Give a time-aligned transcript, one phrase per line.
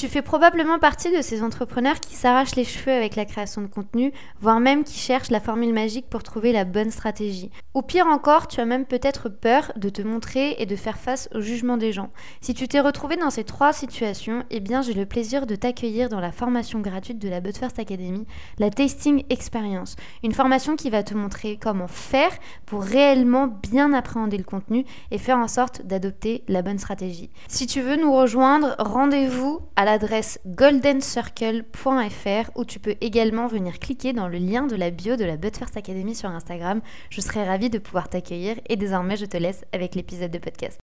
[0.00, 3.66] Tu fais probablement partie de ces entrepreneurs qui s'arrachent les cheveux avec la création de
[3.66, 7.50] contenu, voire même qui cherchent la formule magique pour trouver la bonne stratégie.
[7.74, 11.28] Ou pire encore, tu as même peut-être peur de te montrer et de faire face
[11.34, 12.08] au jugement des gens.
[12.40, 16.08] Si tu t'es retrouvé dans ces trois situations, eh bien j'ai le plaisir de t'accueillir
[16.08, 18.26] dans la formation gratuite de la But First Academy,
[18.58, 19.96] la Tasting Experience.
[20.24, 22.32] Une formation qui va te montrer comment faire
[22.64, 27.28] pour réellement bien appréhender le contenu et faire en sorte d'adopter la bonne stratégie.
[27.48, 34.12] Si tu veux nous rejoindre, rendez-vous à l'adresse goldencircle.fr où tu peux également venir cliquer
[34.12, 36.80] dans le lien de la bio de la But First Academy sur Instagram.
[37.10, 40.78] Je serai ravie de pouvoir t'accueillir et désormais je te laisse avec l'épisode de podcast.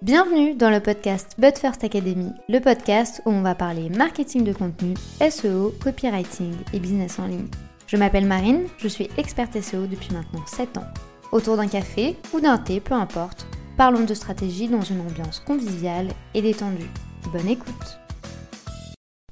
[0.00, 4.54] Bienvenue dans le podcast But First Academy, le podcast où on va parler marketing de
[4.54, 7.48] contenu, SEO, copywriting et business en ligne.
[7.86, 10.86] Je m'appelle Marine, je suis experte SEO depuis maintenant 7 ans.
[11.32, 13.46] Autour d'un café ou d'un thé, peu importe,
[13.78, 16.90] parlons de stratégie dans une ambiance conviviale et détendue.
[17.32, 18.00] Bonne écoute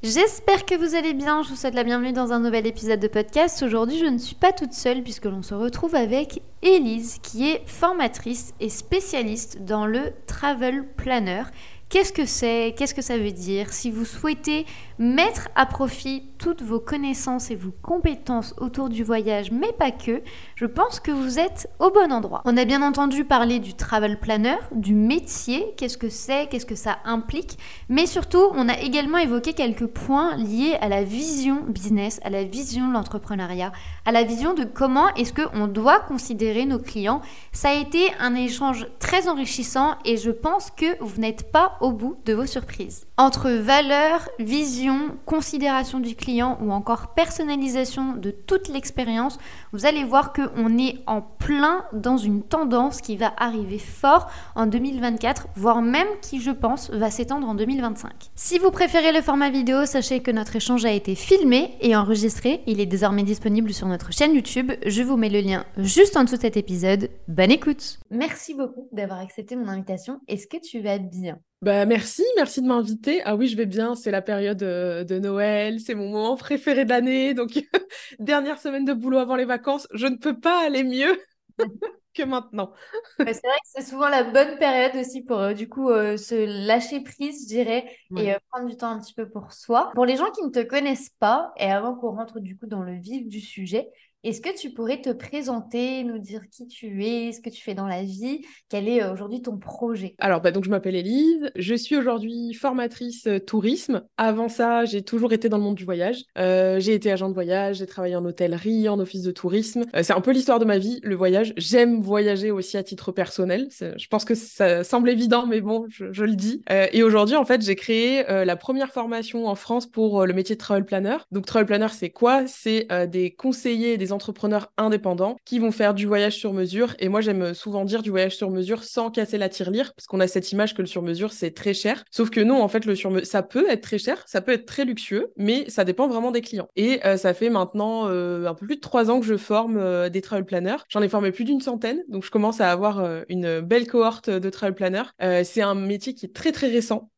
[0.05, 3.09] J'espère que vous allez bien, je vous souhaite la bienvenue dans un nouvel épisode de
[3.09, 3.65] podcast.
[3.65, 7.63] Aujourd'hui je ne suis pas toute seule puisque l'on se retrouve avec Elise qui est
[7.67, 11.43] formatrice et spécialiste dans le travel planner.
[11.89, 12.75] Qu'est-ce que c'est?
[12.77, 13.73] Qu'est-ce que ça veut dire?
[13.73, 14.67] Si vous souhaitez
[14.99, 20.23] mettre à profit toutes vos connaissances et vos compétences autour du voyage, mais pas que,
[20.57, 22.43] je pense que vous êtes au bon endroit.
[22.45, 26.75] On a bien entendu parler du travel planner, du métier, qu'est-ce que c'est, qu'est-ce que
[26.75, 32.19] ça implique, mais surtout, on a également évoqué quelques points liés à la vision business,
[32.25, 33.73] à la vision de l'entrepreneuriat,
[34.05, 37.21] à la vision de comment est-ce qu'on doit considérer nos clients.
[37.53, 41.93] Ça a été un échange très enrichissant et je pense que vous n'êtes pas au
[41.93, 43.07] bout de vos surprises.
[43.17, 49.39] Entre valeur, vision, considération du client ou encore personnalisation de toute l'expérience,
[49.73, 54.67] vous allez voir qu'on est en plein dans une tendance qui va arriver fort en
[54.67, 58.13] 2024, voire même qui, je pense, va s'étendre en 2025.
[58.35, 62.63] Si vous préférez le format vidéo, sachez que notre échange a été filmé et enregistré.
[62.67, 64.73] Il est désormais disponible sur notre chaîne YouTube.
[64.85, 67.11] Je vous mets le lien juste en dessous de cet épisode.
[67.29, 70.21] Bonne écoute Merci beaucoup d'avoir accepté mon invitation.
[70.29, 71.39] Est-ce que tu vas bien?
[71.63, 73.23] Bah merci, merci de m'inviter.
[73.25, 76.85] Ah oui, je vais bien, c'est la période euh, de Noël, c'est mon moment préféré
[76.85, 77.59] de l'année, donc
[78.19, 81.19] dernière semaine de boulot avant les vacances, je ne peux pas aller mieux
[82.15, 82.73] que maintenant.
[83.19, 86.67] c'est vrai que c'est souvent la bonne période aussi pour euh, du coup euh, se
[86.67, 89.91] lâcher prise, je dirais, et prendre du temps un petit peu pour soi.
[89.95, 92.83] Pour les gens qui ne te connaissent pas, et avant qu'on rentre du coup dans
[92.83, 93.91] le vif du sujet,
[94.25, 97.75] est-ce que tu pourrais te présenter, nous dire qui tu es, ce que tu fais
[97.75, 100.17] dans la vie, quel est euh, aujourd'hui ton projet?
[100.19, 104.03] Alors, bah, donc je m'appelle Elise, je suis aujourd'hui formatrice euh, tourisme.
[104.17, 106.25] Avant ça, j'ai toujours été dans le monde du voyage.
[106.39, 109.85] Euh, j'ai été agent de voyage, j'ai travaillé en hôtellerie, en office de tourisme.
[110.03, 111.53] c'est un peu l'histoire de ma vie, le voyage.
[111.57, 113.69] J'aime voyager aussi à titre personnel.
[113.71, 116.63] Je pense que ça semble évident, mais bon, je, le dis.
[116.93, 120.61] et aujourd'hui, en fait, j'ai créé la première formation en France pour le métier de
[120.61, 121.17] travel planner.
[121.31, 122.47] Donc, travel planner, c'est quoi?
[122.47, 126.95] C'est des conseillers, des entrepreneurs indépendants qui vont faire du voyage sur mesure.
[126.99, 130.21] Et moi, j'aime souvent dire du voyage sur mesure sans casser la tirelire, parce qu'on
[130.21, 132.05] a cette image que le sur mesure, c'est très cher.
[132.11, 134.67] Sauf que non, en fait, le sur ça peut être très cher, ça peut être
[134.67, 136.69] très luxueux, mais ça dépend vraiment des clients.
[136.77, 139.77] Et euh, ça fait maintenant euh, un peu plus de trois ans que je forme
[139.79, 140.77] euh, des travel planners.
[140.89, 144.51] J'en ai formé plus d'une centaine, donc je commence à avoir une belle cohorte de
[144.51, 145.11] travel planners.
[145.45, 147.11] c'est un métier qui est très très récent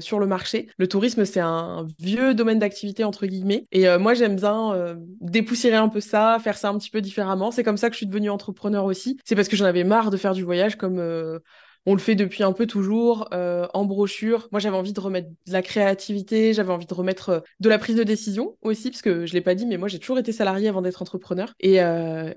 [0.00, 0.68] sur le marché.
[0.78, 3.66] Le tourisme, c'est un vieux domaine d'activité entre guillemets.
[3.72, 7.50] Et moi, j'aime bien dépoussiérer un peu ça, faire ça un petit peu différemment.
[7.50, 9.18] C'est comme ça que je suis devenue entrepreneur aussi.
[9.24, 11.38] C'est parce que j'en avais marre de faire du voyage comme euh,
[11.86, 14.48] on le fait depuis un peu toujours, euh, en brochure.
[14.52, 17.78] Moi, j'avais envie de remettre de la créativité, j'avais envie de remettre euh, de la
[17.78, 20.32] prise de décision aussi, parce que je l'ai pas dit, mais moi, j'ai toujours été
[20.32, 21.52] salarié avant d'être entrepreneur.
[21.60, 21.80] Et,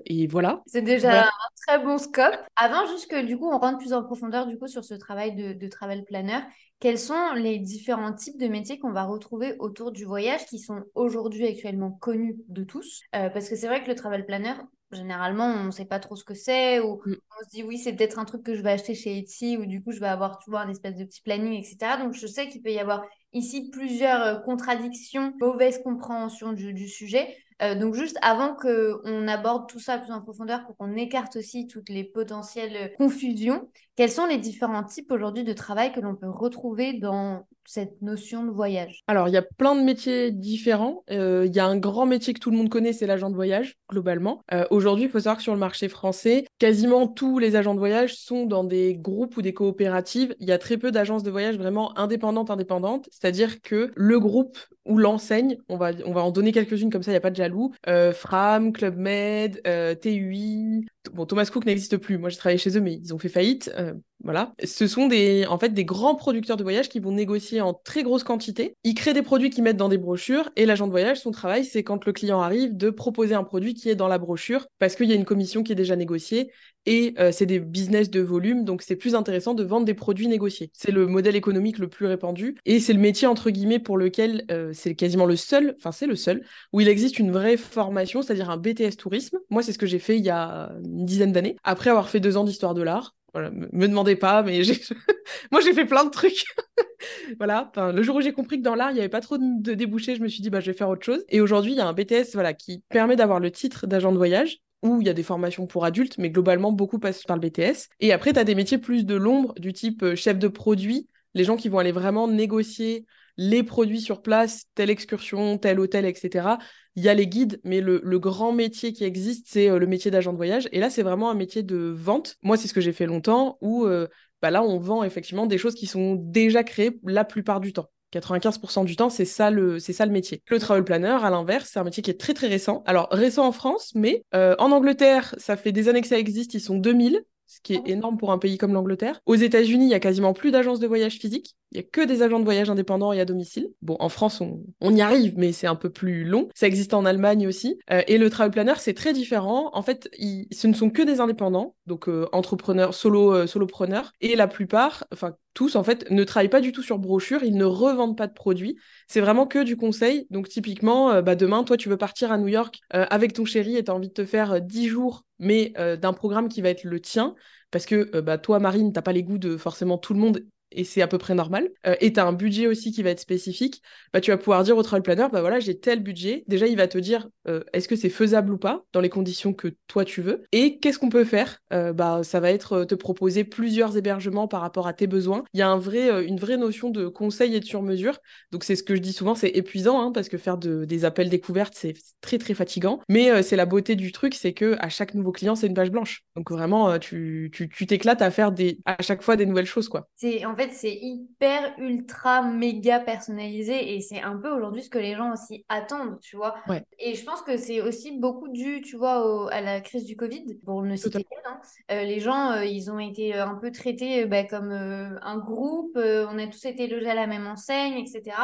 [0.04, 0.62] et voilà.
[0.66, 1.28] C'est déjà un
[1.66, 2.36] très bon scope.
[2.56, 5.34] Avant, juste que du coup, on rentre plus en profondeur du coup sur ce travail
[5.34, 6.40] de, de travel planner.
[6.80, 10.84] Quels sont les différents types de métiers qu'on va retrouver autour du voyage qui sont
[10.94, 13.02] aujourd'hui actuellement connus de tous?
[13.16, 14.54] Euh, Parce que c'est vrai que le travel planner,
[14.92, 17.14] généralement, on ne sait pas trop ce que c'est ou mm.
[17.14, 19.66] on se dit oui, c'est peut-être un truc que je vais acheter chez Etsy ou
[19.66, 21.96] du coup, je vais avoir, tu vois, un espèce de petit planning, etc.
[21.98, 27.36] Donc, je sais qu'il peut y avoir ici plusieurs euh, contradictions, mauvaise compréhension du sujet.
[27.62, 31.66] Euh, donc juste avant qu'on aborde tout ça plus en profondeur pour qu'on écarte aussi
[31.66, 33.68] toutes les potentielles confusions,
[33.98, 38.44] quels sont les différents types aujourd'hui de travail que l'on peut retrouver dans cette notion
[38.44, 39.02] de voyage?
[39.08, 41.02] Alors, il y a plein de métiers différents.
[41.10, 43.34] Euh, il y a un grand métier que tout le monde connaît, c'est l'agent de
[43.34, 44.40] voyage, globalement.
[44.52, 47.80] Euh, aujourd'hui, il faut savoir que sur le marché français, quasiment tous les agents de
[47.80, 50.34] voyage sont dans des groupes ou des coopératives.
[50.38, 53.08] Il y a très peu d'agences de voyage vraiment indépendantes, indépendantes.
[53.10, 54.58] C'est-à-dire que le groupe
[54.88, 57.72] ou l'enseigne, on va, en donner quelques-unes comme ça, il n'y a pas de jaloux.
[57.86, 59.60] Euh, Fram, Club Med,
[60.00, 62.18] TUI, bon, Thomas Cook n'existe plus.
[62.18, 63.70] Moi, j'ai travaillé chez eux, mais ils ont fait faillite.
[63.78, 63.94] Euh,
[64.24, 64.52] voilà.
[64.64, 68.02] Ce sont des, en fait, des grands producteurs de voyage qui vont négocier en très
[68.02, 68.74] grosse quantité.
[68.82, 71.64] Ils créent des produits qu'ils mettent dans des brochures et l'agent de voyage, son travail,
[71.64, 74.96] c'est quand le client arrive de proposer un produit qui est dans la brochure parce
[74.96, 76.50] qu'il y a une commission qui est déjà négociée
[76.86, 80.26] et euh, c'est des business de volume, donc c'est plus intéressant de vendre des produits
[80.26, 80.70] négociés.
[80.72, 84.44] C'est le modèle économique le plus répandu et c'est le métier entre guillemets pour lequel
[84.50, 88.22] euh, c'est quasiment le seul, enfin c'est le seul, où il existe une vraie formation,
[88.22, 89.38] c'est-à-dire un BTS tourisme.
[89.50, 92.20] Moi, c'est ce que j'ai fait il y a une dizaine d'années, après avoir fait
[92.20, 93.14] deux ans d'histoire de l'art.
[93.34, 94.62] Voilà, me demandez pas, mais
[95.52, 96.44] moi j'ai fait plein de trucs.
[97.38, 99.74] voilà, le jour où j'ai compris que dans l'art il n'y avait pas trop de
[99.74, 101.24] débouchés, je me suis dit bah je vais faire autre chose.
[101.28, 104.16] Et aujourd'hui il y a un BTS voilà qui permet d'avoir le titre d'agent de
[104.16, 107.48] voyage où il y a des formations pour adultes, mais globalement beaucoup passent par le
[107.48, 107.88] BTS.
[108.00, 111.08] Et après tu as des métiers plus de l'ombre du type euh, chef de produit,
[111.34, 113.04] les gens qui vont aller vraiment négocier
[113.38, 116.58] les produits sur place, telle excursion, tel hôtel, etc.
[116.96, 120.10] Il y a les guides, mais le, grand métier qui existe, c'est euh, le métier
[120.10, 120.68] d'agent de voyage.
[120.72, 122.36] Et là, c'est vraiment un métier de vente.
[122.42, 124.08] Moi, c'est ce que j'ai fait longtemps, où euh,
[124.42, 127.88] bah là, on vend effectivement des choses qui sont déjà créées la plupart du temps.
[128.12, 130.42] 95% du temps, c'est ça le c'est ça le métier.
[130.48, 132.82] Le travel planner, à l'inverse, c'est un métier qui est très très récent.
[132.86, 136.54] Alors récent en France, mais euh, en Angleterre, ça fait des années que ça existe.
[136.54, 139.20] Ils sont 2000 ce qui est ah énorme pour un pays comme l'Angleterre.
[139.26, 141.56] Aux États-Unis, il y a quasiment plus d'agences de voyage physiques.
[141.70, 143.68] Il y a que des agents de voyage indépendants et à domicile.
[143.82, 144.40] Bon, en France,
[144.80, 146.48] on, y arrive, mais c'est un peu plus long.
[146.54, 147.78] Ça existe en Allemagne aussi.
[147.90, 149.70] Euh, et le travel planner, c'est très différent.
[149.74, 150.08] En fait,
[150.50, 154.12] ce ne sont que des indépendants, donc euh, entrepreneurs, solo, euh, solopreneurs.
[154.22, 157.42] Et la plupart, enfin tous en fait, ne travaillent pas du tout sur brochure.
[157.42, 158.78] Ils ne revendent pas de produits.
[159.06, 160.26] C'est vraiment que du conseil.
[160.30, 163.84] Donc typiquement, bah, demain, toi, tu veux partir à New York avec ton chéri et
[163.84, 166.98] tu as envie de te faire 10 jours mais d'un programme qui va être le
[167.00, 167.36] tien,
[167.70, 170.84] parce que bah, toi, Marine, t'as pas les goûts de forcément tout le monde et
[170.84, 173.20] c'est à peu près normal, euh, et tu as un budget aussi qui va être
[173.20, 173.82] spécifique,
[174.12, 176.44] bah, tu vas pouvoir dire au travel planner, bah voilà, j'ai tel budget.
[176.46, 179.52] Déjà, il va te dire euh, est-ce que c'est faisable ou pas dans les conditions
[179.52, 181.58] que toi tu veux, et qu'est-ce qu'on peut faire?
[181.72, 185.44] Euh, bah, Ça va être te proposer plusieurs hébergements par rapport à tes besoins.
[185.54, 188.18] Il y a un vrai, une vraie notion de conseil et de sur-mesure.
[188.52, 191.28] Donc, c'est ce que je dis souvent, c'est épuisant, hein, parce que faire des appels
[191.28, 193.00] découvertes, c'est très très fatigant.
[193.08, 195.90] Mais c'est la beauté du truc, c'est que à chaque nouveau client, c'est une page
[195.90, 196.22] blanche.
[196.36, 197.50] Donc, vraiment, tu
[197.88, 199.88] t'éclates tu, à faire des, à chaque fois des nouvelles choses.
[199.88, 200.08] quoi.
[200.58, 205.32] Fait, c'est hyper, ultra, méga personnalisé et c'est un peu aujourd'hui ce que les gens
[205.32, 206.56] aussi attendent, tu vois.
[206.98, 210.54] Et je pense que c'est aussi beaucoup dû, tu vois, à la crise du Covid,
[210.64, 211.36] pour ne citer pas.
[211.50, 211.60] Hein.
[211.90, 215.96] Euh, les gens, euh, ils ont été un peu traités bah, comme euh, un groupe,
[215.96, 218.36] on a tous été logés à la même enseigne, etc.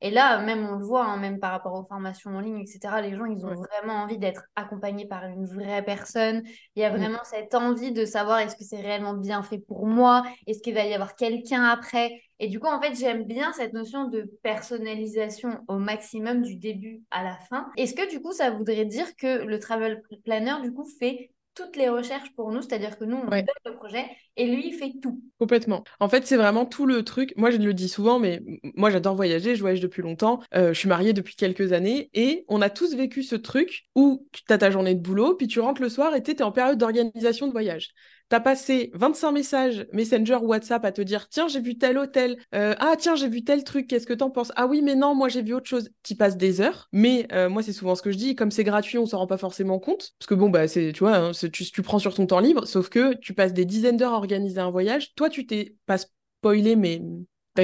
[0.00, 3.00] Et là, même on le voit, hein, même par rapport aux formations en ligne, etc.,
[3.02, 6.42] les gens, ils ont vraiment envie d'être accompagnés par une vraie personne.
[6.76, 9.86] Il y a vraiment cette envie de savoir est-ce que c'est réellement bien fait pour
[9.86, 10.22] moi?
[10.46, 12.20] Est-ce qu'il va y avoir quelqu'un après?
[12.38, 17.02] Et du coup, en fait, j'aime bien cette notion de personnalisation au maximum du début
[17.10, 17.66] à la fin.
[17.76, 21.76] Est-ce que du coup, ça voudrait dire que le travel planner, du coup, fait toutes
[21.76, 24.06] les recherches pour nous, c'est-à-dire que nous, on donne le projet
[24.36, 25.20] et lui, il fait tout.
[25.40, 25.82] Complètement.
[25.98, 27.34] En fait, c'est vraiment tout le truc.
[27.36, 28.40] Moi, je le dis souvent, mais
[28.76, 30.40] moi, j'adore voyager, je voyage depuis longtemps.
[30.54, 34.24] Euh, je suis mariée depuis quelques années et on a tous vécu ce truc où
[34.32, 36.52] tu as ta journée de boulot, puis tu rentres le soir et tu es en
[36.52, 37.88] période d'organisation de voyage
[38.28, 42.38] t'as passé 25 messages Messenger ou WhatsApp à te dire tiens j'ai vu tel hôtel.
[42.54, 43.86] Euh, ah tiens j'ai vu tel truc.
[43.86, 44.52] Qu'est-ce que t'en penses?
[44.56, 45.90] Ah oui mais non moi j'ai vu autre chose.
[46.02, 48.34] Tu passes des heures mais euh, moi c'est souvent ce que je dis.
[48.34, 50.12] Comme c'est gratuit on s'en rend pas forcément compte.
[50.18, 52.66] Parce que bon bah c'est tu vois hein, tu, tu prends sur ton temps libre
[52.66, 55.14] sauf que tu passes des dizaines d'heures à organiser un voyage.
[55.14, 57.00] Toi tu t'es pas spoilé mais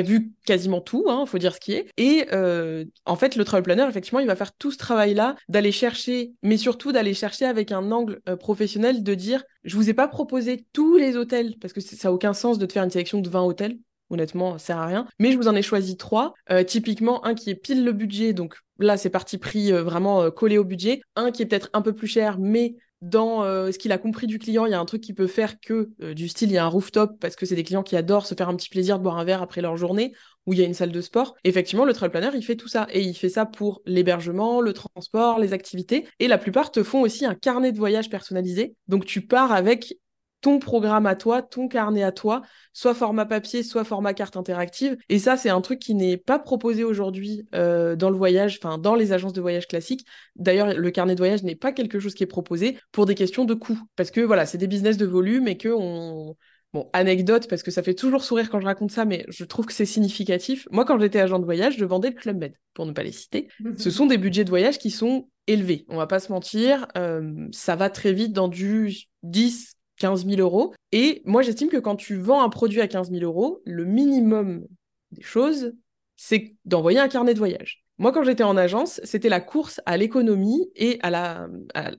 [0.02, 1.86] vu quasiment tout, il hein, faut dire ce qui est.
[1.96, 5.72] Et euh, en fait, le travel planner, effectivement, il va faire tout ce travail-là, d'aller
[5.72, 9.94] chercher, mais surtout d'aller chercher avec un angle euh, professionnel, de dire, je vous ai
[9.94, 12.90] pas proposé tous les hôtels, parce que ça n'a aucun sens de te faire une
[12.90, 13.78] sélection de 20 hôtels.
[14.10, 15.06] Honnêtement, ça sert à rien.
[15.18, 16.34] Mais je vous en ai choisi trois.
[16.50, 20.58] Euh, typiquement, un qui est pile le budget, donc là, c'est parti pris vraiment collé
[20.58, 21.00] au budget.
[21.16, 24.26] Un qui est peut-être un peu plus cher, mais dans euh, ce qu'il a compris
[24.26, 26.54] du client, il y a un truc qui peut faire que, euh, du style, il
[26.54, 28.70] y a un rooftop parce que c'est des clients qui adorent se faire un petit
[28.70, 30.14] plaisir de boire un verre après leur journée,
[30.46, 31.34] où il y a une salle de sport.
[31.44, 32.86] Effectivement, le trail planner, il fait tout ça.
[32.90, 36.06] Et il fait ça pour l'hébergement, le transport, les activités.
[36.18, 38.74] Et la plupart te font aussi un carnet de voyage personnalisé.
[38.88, 39.98] Donc tu pars avec
[40.44, 42.42] ton programme à toi, ton carnet à toi,
[42.74, 44.94] soit format papier, soit format carte interactive.
[45.08, 48.76] Et ça, c'est un truc qui n'est pas proposé aujourd'hui euh, dans le voyage, enfin
[48.76, 50.04] dans les agences de voyage classiques.
[50.36, 53.46] D'ailleurs, le carnet de voyage n'est pas quelque chose qui est proposé pour des questions
[53.46, 53.80] de coût.
[53.96, 56.36] Parce que voilà, c'est des business de volume et que on...
[56.74, 59.64] Bon, anecdote, parce que ça fait toujours sourire quand je raconte ça, mais je trouve
[59.64, 60.66] que c'est significatif.
[60.72, 63.12] Moi, quand j'étais agent de voyage, je vendais le Club Med, pour ne pas les
[63.12, 63.46] citer.
[63.76, 65.84] Ce sont des budgets de voyage qui sont élevés.
[65.88, 70.40] On va pas se mentir, euh, ça va très vite dans du 10, 15 000
[70.40, 70.74] euros.
[70.92, 74.66] Et moi, j'estime que quand tu vends un produit à 15 000 euros, le minimum
[75.12, 75.72] des choses,
[76.16, 77.84] c'est d'envoyer un carnet de voyage.
[77.98, 81.48] Moi, quand j'étais en agence, c'était la course à l'économie et à la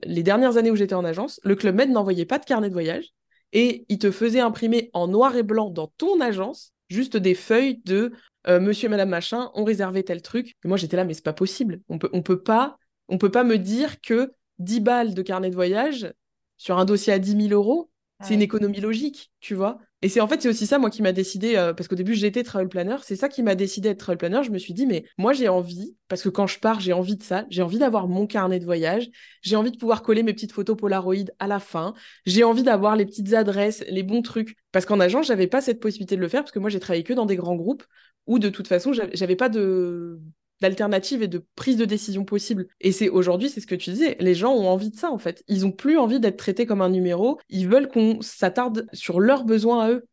[0.04, 2.74] les dernières années où j'étais en agence, le Club Med n'envoyait pas de carnet de
[2.74, 3.12] voyage
[3.52, 7.80] et il te faisait imprimer en noir et blanc dans ton agence juste des feuilles
[7.84, 8.12] de
[8.46, 10.54] euh, monsieur et madame machin ont réservé tel truc.
[10.64, 11.80] Moi, j'étais là, mais c'est pas possible.
[11.88, 15.54] On peut, peut pas, on peut pas me dire que 10 balles de carnet de
[15.54, 16.12] voyage
[16.56, 17.90] sur un dossier à 10 000 euros,
[18.22, 19.78] c'est une économie logique, tu vois.
[20.02, 22.14] Et c'est en fait, c'est aussi ça, moi, qui m'a décidé, euh, parce qu'au début,
[22.14, 24.42] j'étais travel planner, c'est ça qui m'a décidé d'être travel planner.
[24.42, 27.16] Je me suis dit, mais moi, j'ai envie, parce que quand je pars, j'ai envie
[27.16, 29.08] de ça, j'ai envie d'avoir mon carnet de voyage,
[29.42, 31.92] j'ai envie de pouvoir coller mes petites photos Polaroid à la fin,
[32.24, 34.56] j'ai envie d'avoir les petites adresses, les bons trucs.
[34.72, 37.04] Parce qu'en agence, j'avais pas cette possibilité de le faire, parce que moi, j'ai travaillé
[37.04, 37.84] que dans des grands groupes
[38.26, 40.20] où, de toute façon, j'avais pas de
[40.60, 42.66] d'alternatives et de prise de décision possible.
[42.80, 45.18] Et c'est aujourd'hui, c'est ce que tu disais, les gens ont envie de ça en
[45.18, 45.44] fait.
[45.48, 49.44] Ils ont plus envie d'être traités comme un numéro, ils veulent qu'on s'attarde sur leurs
[49.44, 50.06] besoins à eux.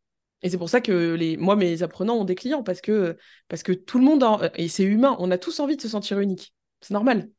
[0.44, 3.64] Et c'est pour ça que les, moi, mes apprenants ont des clients, parce que, parce
[3.64, 6.54] que tout le monde, et c'est humain, on a tous envie de se sentir unique.
[6.82, 7.30] C'est normal.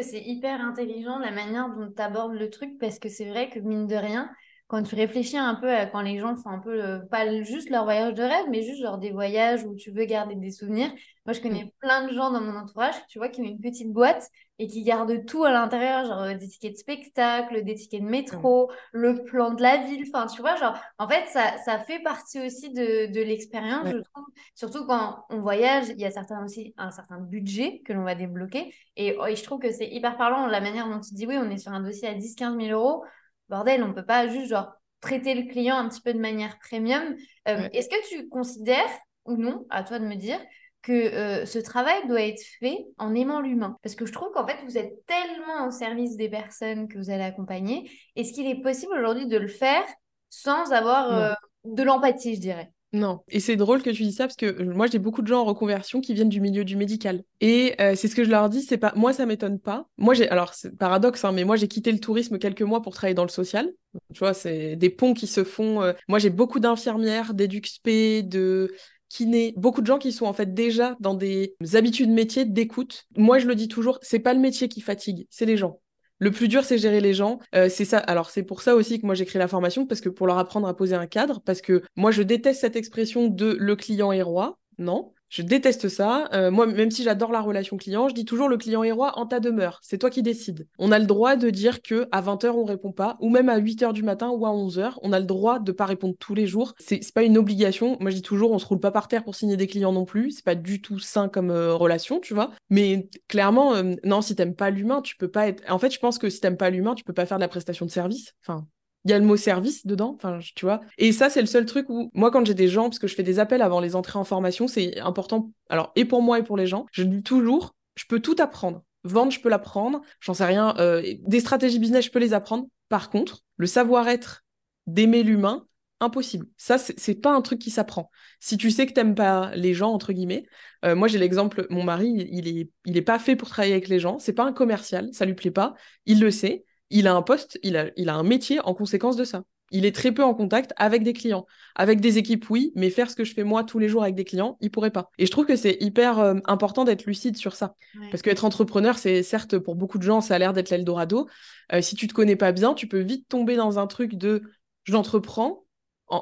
[0.00, 3.58] C'est hyper intelligent la manière dont tu abordes le truc, parce que c'est vrai que
[3.58, 4.30] mine de rien,
[4.70, 7.82] quand tu réfléchis un peu à quand les gens font un peu, pas juste leur
[7.82, 10.92] voyage de rêve, mais juste genre des voyages où tu veux garder des souvenirs.
[11.26, 11.70] Moi, je connais mm.
[11.80, 14.84] plein de gens dans mon entourage, tu vois, qui ont une petite boîte et qui
[14.84, 18.74] gardent tout à l'intérieur, genre euh, des tickets de spectacle, des tickets de métro, mm.
[18.92, 20.04] le plan de la ville.
[20.06, 23.98] Enfin, tu vois, genre, en fait, ça, ça fait partie aussi de, de l'expérience, je
[23.98, 24.24] trouve.
[24.54, 28.14] Surtout quand on voyage, il y a certains aussi un certain budget que l'on va
[28.14, 28.72] débloquer.
[28.96, 31.36] Et, oh, et je trouve que c'est hyper parlant la manière dont tu dis, oui,
[31.38, 33.02] on est sur un dossier à 10-15 000 euros
[33.50, 37.16] bordel, on peut pas juste genre traiter le client un petit peu de manière premium.
[37.48, 38.90] Euh, est-ce que tu considères,
[39.24, 40.38] ou non, à toi de me dire,
[40.82, 43.76] que euh, ce travail doit être fait en aimant l'humain?
[43.82, 47.10] Parce que je trouve qu'en fait, vous êtes tellement au service des personnes que vous
[47.10, 47.90] allez accompagner.
[48.16, 49.84] Est-ce qu'il est possible aujourd'hui de le faire
[50.30, 52.72] sans avoir euh, de l'empathie, je dirais?
[52.92, 53.20] Non.
[53.28, 55.42] Et c'est drôle que tu dis ça parce que euh, moi j'ai beaucoup de gens
[55.42, 57.22] en reconversion qui viennent du milieu du médical.
[57.40, 59.86] Et euh, c'est ce que je leur dis, c'est pas moi ça m'étonne pas.
[59.96, 62.92] Moi j'ai alors c'est paradoxe hein, mais moi j'ai quitté le tourisme quelques mois pour
[62.92, 63.70] travailler dans le social.
[64.12, 67.88] Tu vois, c'est des ponts qui se font euh, moi j'ai beaucoup d'infirmières, d'éduxp,
[68.26, 68.72] de
[69.08, 73.06] kinés, beaucoup de gens qui sont en fait déjà dans des habitudes métiers d'écoute.
[73.16, 75.80] Moi je le dis toujours, c'est pas le métier qui fatigue, c'est les gens.
[76.20, 77.40] Le plus dur, c'est gérer les gens.
[77.54, 77.98] Euh, c'est ça.
[77.98, 80.38] Alors, c'est pour ça aussi que moi j'ai créé la formation, parce que pour leur
[80.38, 84.12] apprendre à poser un cadre, parce que moi je déteste cette expression de le client
[84.12, 84.58] est roi.
[84.78, 85.12] Non?
[85.30, 86.28] Je déteste ça.
[86.34, 89.16] Euh, moi, même si j'adore la relation client, je dis toujours le client est roi
[89.16, 89.78] en ta demeure.
[89.82, 90.66] C'est toi qui décides.
[90.78, 93.58] On a le droit de dire que à 20h on répond pas, ou même à
[93.58, 94.94] 8h du matin ou à 11h.
[95.02, 96.74] On a le droit de pas répondre tous les jours.
[96.78, 97.96] C'est pas une obligation.
[98.00, 100.04] Moi, je dis toujours, on se roule pas par terre pour signer des clients non
[100.04, 100.32] plus.
[100.32, 102.50] C'est pas du tout sain comme euh, relation, tu vois.
[102.68, 105.62] Mais clairement, euh, non, si t'aimes pas l'humain, tu peux pas être.
[105.70, 107.48] En fait, je pense que si t'aimes pas l'humain, tu peux pas faire de la
[107.48, 108.34] prestation de service.
[108.44, 108.66] Enfin,
[109.04, 110.80] il y a le mot service dedans, enfin, tu vois.
[110.98, 113.14] Et ça, c'est le seul truc où, moi, quand j'ai des gens, parce que je
[113.14, 116.42] fais des appels avant les entrées en formation, c'est important, alors, et pour moi et
[116.42, 118.82] pour les gens, je dis toujours, je peux tout apprendre.
[119.04, 120.74] Vendre, je peux l'apprendre, j'en sais rien.
[120.78, 122.66] Euh, des stratégies business, je peux les apprendre.
[122.90, 124.44] Par contre, le savoir-être
[124.86, 125.66] d'aimer l'humain,
[126.00, 126.46] impossible.
[126.56, 128.10] Ça, c'est pas un truc qui s'apprend.
[128.40, 130.46] Si tu sais que t'aimes pas les gens, entre guillemets,
[130.84, 133.88] euh, moi j'ai l'exemple, mon mari, il est, il est pas fait pour travailler avec
[133.88, 135.74] les gens, c'est pas un commercial, ça lui plaît pas,
[136.06, 139.16] il le sait, il a un poste, il a, il a un métier en conséquence
[139.16, 139.44] de ça.
[139.72, 141.46] Il est très peu en contact avec des clients.
[141.76, 144.16] Avec des équipes, oui, mais faire ce que je fais moi tous les jours avec
[144.16, 145.10] des clients, il pourrait pas.
[145.16, 147.76] Et je trouve que c'est hyper euh, important d'être lucide sur ça.
[148.10, 151.28] Parce qu'être entrepreneur, c'est certes, pour beaucoup de gens, ça a l'air d'être l'Eldorado.
[151.72, 154.42] Euh, si tu te connais pas bien, tu peux vite tomber dans un truc de
[154.84, 155.64] j'entreprends,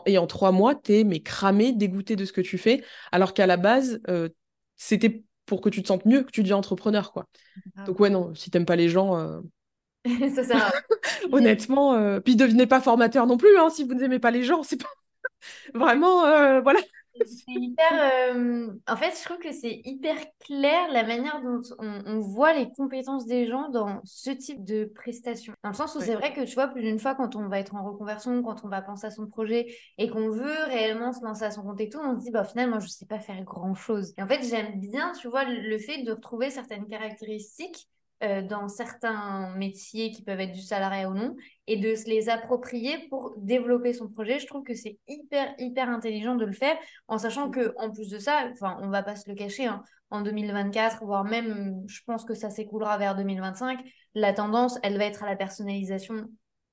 [0.05, 3.47] et en trois mois, t'es mais cramé, dégoûté de ce que tu fais, alors qu'à
[3.47, 4.29] la base, euh,
[4.77, 7.27] c'était pour que tu te sentes mieux que tu deviens entrepreneur, quoi.
[7.87, 9.41] Donc ouais, non, si t'aimes pas les gens,
[10.35, 10.73] ça sert
[11.33, 14.63] Honnêtement, euh, puis devenez pas formateur non plus, hein, si vous n'aimez pas les gens,
[14.63, 14.89] c'est pas
[15.75, 16.81] vraiment, euh, voilà.
[17.27, 17.93] C'est hyper.
[17.93, 22.71] Euh, en fait, je trouve que c'est hyper clair la manière dont on, voit les
[22.71, 25.53] compétences des gens dans ce type de prestation.
[25.65, 27.59] Dans le sens où c'est vrai que tu vois, plus d'une fois, quand on va
[27.59, 29.67] être en reconversion, quand on va penser à son projet
[29.99, 32.45] et qu'on veut réellement se lancer à son compte et tout, on se dit, bah,
[32.45, 34.15] finalement, je sais pas faire grand chose.
[34.17, 37.89] Et en fait, j'aime bien, tu vois, le fait de retrouver certaines caractéristiques
[38.23, 42.29] euh, dans certains métiers qui peuvent être du salariat ou non, et de se les
[42.29, 44.39] approprier pour développer son projet.
[44.39, 48.09] Je trouve que c'est hyper, hyper intelligent de le faire, en sachant que en plus
[48.09, 52.01] de ça, enfin, on va pas se le cacher, hein, en 2024, voire même, je
[52.07, 53.81] pense que ça s'écoulera vers 2025,
[54.15, 56.29] la tendance, elle va être à la personnalisation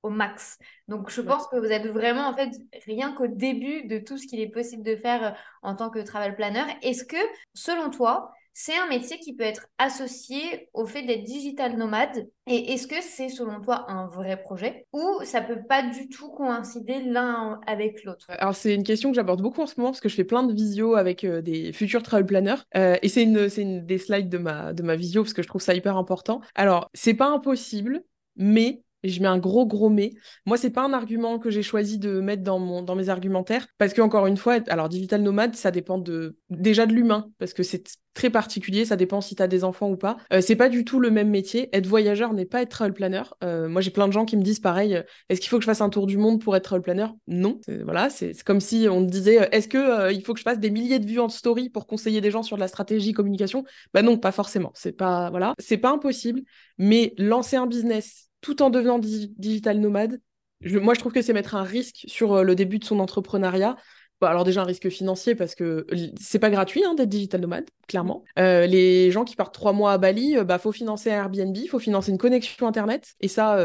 [0.06, 0.58] au max.
[0.88, 2.52] Donc, je pense que vous êtes vraiment, en fait,
[2.86, 5.32] rien qu'au début de tout ce qu'il est possible de faire euh,
[5.64, 6.64] en tant que travel planner.
[6.84, 7.18] Est-ce que,
[7.54, 12.30] selon toi, c'est un métier qui peut être associé au fait d'être digital nomade.
[12.48, 16.30] Et est-ce que c'est selon toi un vrai projet ou ça peut pas du tout
[16.30, 18.28] coïncider l'un avec l'autre?
[18.30, 20.44] Alors c'est une question que j'aborde beaucoup en ce moment parce que je fais plein
[20.44, 24.30] de visios avec euh, des futurs travel planners euh, et c'est une, une des slides
[24.30, 26.40] de ma, de ma visio parce que je trouve ça hyper important.
[26.56, 28.04] Alors c'est pas impossible,
[28.38, 30.12] mais je mets un gros gros mais.
[30.46, 34.02] Moi, c'est pas un argument que j'ai choisi de mettre dans, mes argumentaires parce que
[34.02, 37.84] encore une fois, alors digital nomade, ça dépend de déjà de l'humain parce que c'est
[38.16, 40.18] très particulier, ça dépend si tu as des enfants ou pas.
[40.34, 41.70] Euh, c'est pas du tout le même métier.
[41.76, 43.22] Être voyageur n'est pas être travel planner.
[43.44, 45.64] Euh, moi, j'ai plein de gens qui me disent pareil, euh, est-ce qu'il faut que
[45.64, 47.08] je fasse un tour du monde pour être travel planner?
[47.28, 47.60] Non.
[47.84, 50.72] Voilà, c'est comme si on te disait, est-ce que il faut que je fasse des
[50.72, 53.66] milliers de vues en story pour conseiller des gens sur de la stratégie communication?
[53.94, 54.72] Bah non, pas forcément.
[54.74, 56.42] C'est pas voilà, c'est pas impossible,
[56.78, 60.22] mais lancer un business tout en devenant digital nomade.
[60.62, 63.76] moi, je trouve que c'est mettre un risque sur euh, le début de son entrepreneuriat.
[64.22, 65.88] alors déjà un risque financier parce que
[66.20, 68.24] c'est pas gratuit hein, d'être digital nomade, clairement.
[68.38, 71.58] Euh, les gens qui partent trois mois à Bali, euh, bah faut financer un Airbnb,
[71.68, 73.16] faut financer une connexion internet.
[73.20, 73.60] Et ça,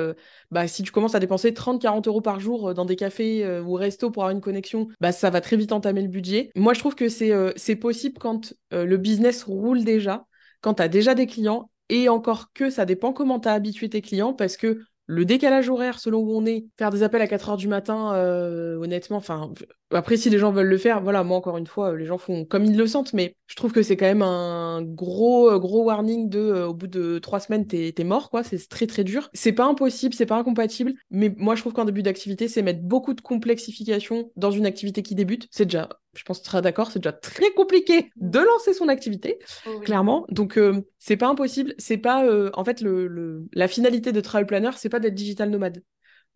[0.51, 4.11] bah si tu commences à dépenser 30-40 euros par jour dans des cafés ou restos
[4.11, 6.51] pour avoir une connexion, bah ça va très vite entamer le budget.
[6.57, 10.25] Moi, je trouve que c'est c'est possible quand le business roule déjà,
[10.63, 13.91] quand tu as déjà des clients et encore que ça dépend comment tu as habitué
[13.91, 14.81] tes clients parce que
[15.11, 18.15] le décalage horaire selon où on est, faire des appels à 4 heures du matin,
[18.15, 19.53] euh, honnêtement, enfin,
[19.91, 22.45] après, si les gens veulent le faire, voilà, moi, encore une fois, les gens font
[22.45, 26.29] comme ils le sentent, mais je trouve que c'est quand même un gros, gros warning
[26.29, 29.29] de, euh, au bout de trois semaines, t'es es mort, quoi, c'est très, très dur.
[29.33, 32.83] C'est pas impossible, c'est pas incompatible, mais moi, je trouve qu'en début d'activité, c'est mettre
[32.83, 35.49] beaucoup de complexification dans une activité qui débute.
[35.51, 38.89] C'est déjà, je pense que tu seras d'accord, c'est déjà très compliqué de lancer son
[38.89, 40.27] activité, oh clairement.
[40.29, 42.25] Donc, euh, c'est pas impossible, c'est pas,
[42.55, 45.83] en fait, le, la finalité de Travel Planner, c'est pas d'être digital nomade.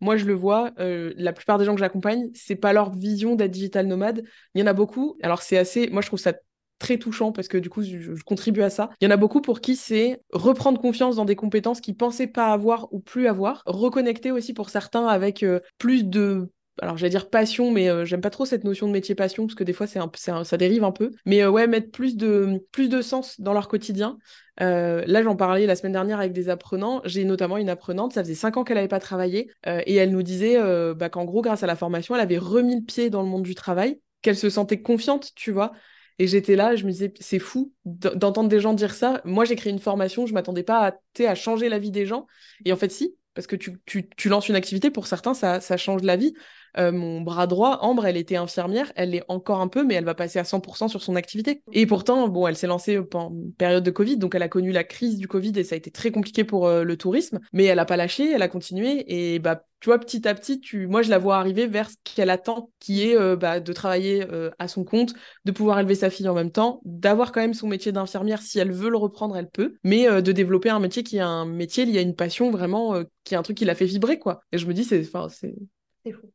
[0.01, 3.35] Moi, je le vois, euh, la plupart des gens que j'accompagne, c'est pas leur vision
[3.35, 4.23] d'être digital nomade.
[4.53, 5.17] Il y en a beaucoup.
[5.21, 5.89] Alors, c'est assez.
[5.89, 6.33] Moi, je trouve ça
[6.79, 8.89] très touchant parce que du coup, je, contribue à ça.
[8.99, 12.27] Il y en a beaucoup pour qui c'est reprendre confiance dans des compétences qu'ils pensaient
[12.27, 13.63] pas avoir ou plus avoir.
[13.65, 16.51] Reconnecter aussi pour certains avec euh, plus de
[16.81, 19.55] alors j'allais dire passion, mais euh, j'aime pas trop cette notion de métier passion parce
[19.55, 21.11] que des fois c'est un, ça dérive un peu.
[21.25, 24.17] Mais ouais, mettre plus de, plus de sens dans leur quotidien.
[24.61, 27.01] Euh, là, j'en parlais la semaine dernière avec des apprenants.
[27.05, 30.11] J'ai notamment une apprenante, ça faisait cinq ans qu'elle n'avait pas travaillé, euh, et elle
[30.11, 33.09] nous disait euh, bah, qu'en gros, grâce à la formation, elle avait remis le pied
[33.09, 35.73] dans le monde du travail, qu'elle se sentait confiante, tu vois.
[36.19, 39.21] Et j'étais là, je me disais, c'est fou d'entendre des gens dire ça.
[39.25, 42.25] Moi, j'ai créé une formation, je m'attendais pas à, à changer la vie des gens.
[42.63, 45.59] Et en fait, si, parce que tu, tu, tu lances une activité, pour certains, ça,
[45.59, 46.33] ça change la vie.
[46.77, 50.05] Euh, mon bras droit, Ambre, elle était infirmière, elle l'est encore un peu, mais elle
[50.05, 51.61] va passer à 100% sur son activité.
[51.71, 54.71] Et pourtant, bon, elle s'est lancée pendant une période de Covid, donc elle a connu
[54.71, 57.65] la crise du Covid et ça a été très compliqué pour euh, le tourisme, mais
[57.65, 60.87] elle n'a pas lâché, elle a continué et bah tu vois, petit à petit, tu...
[60.87, 64.25] moi, je la vois arriver vers ce qu'elle attend, qui est euh, bah, de travailler
[64.57, 67.67] à son compte, de pouvoir élever sa fille en même temps, d'avoir quand même son
[67.67, 68.41] métier d'infirmière.
[68.41, 71.45] Si elle veut le reprendre, elle peut, mais de développer un métier qui est un
[71.45, 74.41] métier lié à une passion vraiment, qui est un truc qui la fait vibrer, quoi.
[74.51, 75.03] Et je me dis, c'est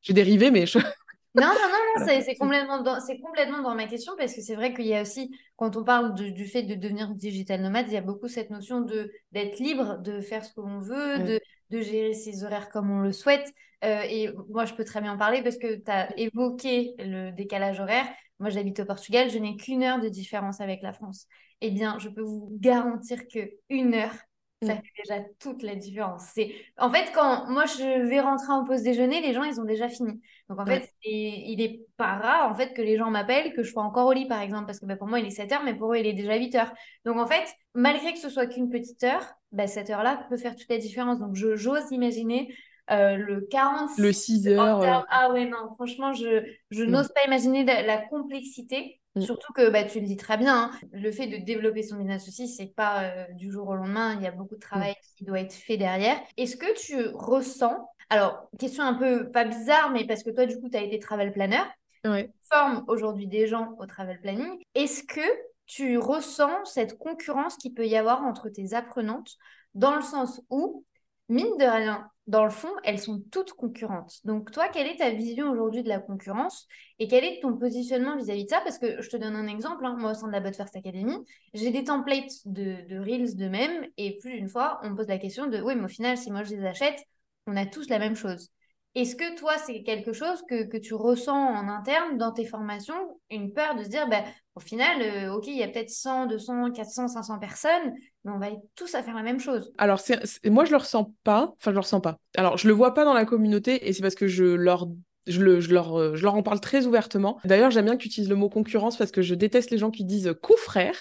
[0.03, 0.65] j'ai dérivé, mais
[1.37, 4.75] Non, non, non, non c'est complètement, dans, complètement dans ma question parce que c'est vrai
[4.75, 7.97] qu'il y a aussi, quand on parle du fait de devenir digital nomade, il y
[7.97, 11.81] a beaucoup cette notion de d'être libre, de faire ce que l'on veut, de, de,
[11.83, 13.49] gérer ses horaires comme on le souhaite.
[13.85, 17.31] Euh, et moi, je peux très bien en parler parce que tu as évoqué le
[17.31, 18.07] décalage horaire.
[18.41, 21.27] Moi, j'habite au Portugal, je n'ai qu'une heure de différence avec la France.
[21.61, 24.15] Eh bien, je peux vous garantir que une heure,
[24.63, 26.23] ça fait déjà toute la différence.
[26.35, 29.65] C'est en fait quand moi je vais rentrer en pause déjeuner, les gens ils ont
[29.65, 30.21] déjà fini.
[30.49, 33.71] Donc en fait, il est pas rare en fait que les gens m'appellent que je
[33.71, 35.63] sois encore au lit par exemple parce que bah, pour moi il est 7 heures
[35.65, 36.73] mais pour eux il est déjà 8 heures.
[37.07, 37.45] Donc en fait,
[37.75, 41.19] malgré que ce soit qu'une petite heure, bah, cette heure-là peut faire toute la différence.
[41.19, 42.55] Donc je j'ose imaginer
[42.91, 44.83] euh, le 40 le 6 heures.
[44.83, 45.01] Euh.
[45.09, 49.23] Ah ouais non, franchement je je n'ose pas imaginer la complexité Mm.
[49.23, 52.29] Surtout que bah, tu le dis très bien, hein, le fait de développer son business
[52.29, 55.17] aussi, c'est pas euh, du jour au lendemain, il y a beaucoup de travail mm.
[55.17, 56.21] qui doit être fait derrière.
[56.37, 60.61] Est-ce que tu ressens, alors question un peu pas bizarre, mais parce que toi du
[60.61, 61.63] coup tu as été travel planner,
[62.05, 65.21] tu formes aujourd'hui des gens au travel planning, est-ce que
[65.67, 69.37] tu ressens cette concurrence qu'il peut y avoir entre tes apprenantes
[69.75, 70.85] dans le sens où,
[71.29, 74.21] mine de rien, dans le fond, elles sont toutes concurrentes.
[74.25, 76.69] Donc, toi, quelle est ta vision aujourd'hui de la concurrence
[77.01, 78.61] et quel est ton positionnement vis-à-vis de ça?
[78.61, 79.85] Parce que je te donne un exemple.
[79.85, 79.97] Hein.
[79.99, 81.17] Moi, au sein de la But First Academy,
[81.55, 85.09] j'ai des templates de, de Reels de même et plus d'une fois, on me pose
[85.09, 87.03] la question de oui, mais au final, si moi je les achète,
[87.49, 88.51] on a tous la même chose.
[88.97, 93.53] Est-ce que toi, c'est quelque chose que, tu ressens en interne dans tes formations, une
[93.53, 94.25] peur de se dire, bah,
[94.57, 98.39] au final, euh, OK, il y a peut-être 100, 200, 400, 500 personnes, mais on
[98.39, 99.73] va tous à faire la même chose?
[99.79, 101.55] Alors, c'est, moi, je le ressens pas.
[101.59, 102.19] Enfin, je le ressens pas.
[102.37, 104.89] Alors, je le vois pas dans la communauté et c'est parce que je leur
[105.31, 107.39] je, le, je, leur, euh, je leur en parle très ouvertement.
[107.45, 109.91] D'ailleurs, j'aime bien que tu utilises le mot concurrence parce que je déteste les gens
[109.91, 110.97] qui disent confrère.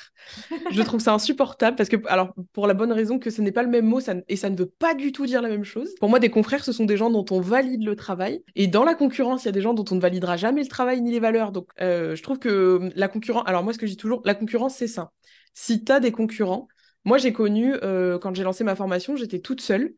[0.71, 3.63] je trouve ça insupportable parce que, alors, pour la bonne raison que ce n'est pas
[3.63, 5.93] le même mot ça, et ça ne veut pas du tout dire la même chose.
[5.99, 8.43] Pour moi, des confrères, ce sont des gens dont on valide le travail.
[8.55, 10.67] Et dans la concurrence, il y a des gens dont on ne validera jamais le
[10.69, 11.51] travail ni les valeurs.
[11.51, 14.35] Donc, euh, je trouve que la concurrence, alors moi, ce que je dis toujours, la
[14.35, 15.11] concurrence, c'est ça.
[15.53, 16.67] Si tu as des concurrents,
[17.05, 19.93] moi, j'ai connu, euh, quand j'ai lancé ma formation, j'étais toute seule.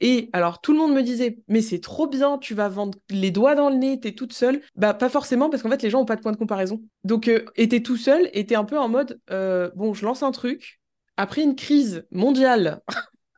[0.00, 3.30] Et alors, tout le monde me disait, mais c'est trop bien, tu vas vendre les
[3.30, 4.60] doigts dans le nez, t'es toute seule.
[4.76, 6.82] Bah, pas forcément, parce qu'en fait, les gens n'ont pas de point de comparaison.
[7.04, 10.32] Donc, euh, t'es tout seul, t'es un peu en mode, euh, bon, je lance un
[10.32, 10.80] truc.
[11.16, 12.82] Après une crise mondiale,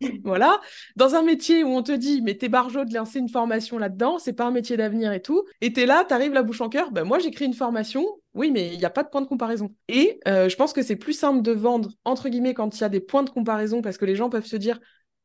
[0.24, 0.60] voilà,
[0.96, 4.18] dans un métier où on te dit, mais t'es barjot de lancer une formation là-dedans,
[4.18, 6.90] c'est pas un métier d'avenir et tout, et t'es là, t'arrives la bouche en cœur,
[6.90, 9.74] ben moi j'écris une formation, oui, mais il n'y a pas de point de comparaison.
[9.88, 12.84] Et euh, je pense que c'est plus simple de vendre, entre guillemets, quand il y
[12.84, 14.78] a des points de comparaison, parce que les gens peuvent se dire,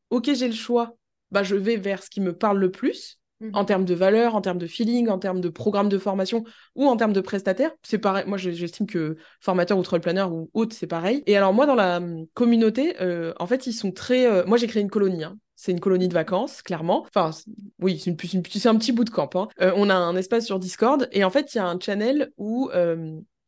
[0.10, 0.98] ok, j'ai le choix,
[1.32, 3.50] bah, je vais vers ce qui me parle le plus, mmh.
[3.54, 6.44] en termes de valeur, en termes de feeling, en termes de programme de formation
[6.76, 7.72] ou en termes de prestataire.
[7.84, 8.26] C'est pareil.
[8.28, 11.24] Moi, j'estime que formateur ou troll planner ou autre, c'est pareil.
[11.26, 14.26] Et alors, moi, dans la hum, communauté, euh, en fait, ils sont très.
[14.26, 15.24] Euh, moi, j'ai créé une colonie.
[15.24, 15.38] Hein.
[15.56, 17.06] C'est une colonie de vacances, clairement.
[17.14, 17.32] Enfin,
[17.80, 19.30] oui, c'est une, c'est un petit bout de camp.
[19.36, 19.48] Hein.
[19.62, 22.32] Euh, on a un espace sur Discord et en fait, il y a un channel
[22.38, 22.70] où.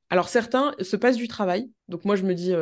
[0.10, 1.72] alors, certains se passent du travail.
[1.88, 2.54] Donc, moi, je me dis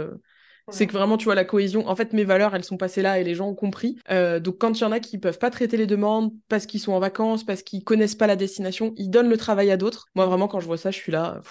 [0.71, 3.19] c'est que vraiment, tu vois, la cohésion, en fait, mes valeurs, elles sont passées là
[3.19, 3.97] et les gens ont compris.
[4.09, 6.79] Euh, donc, quand il y en a qui peuvent pas traiter les demandes parce qu'ils
[6.79, 10.07] sont en vacances, parce qu'ils connaissent pas la destination, ils donnent le travail à d'autres.
[10.15, 11.41] Moi, vraiment, quand je vois ça, je suis là.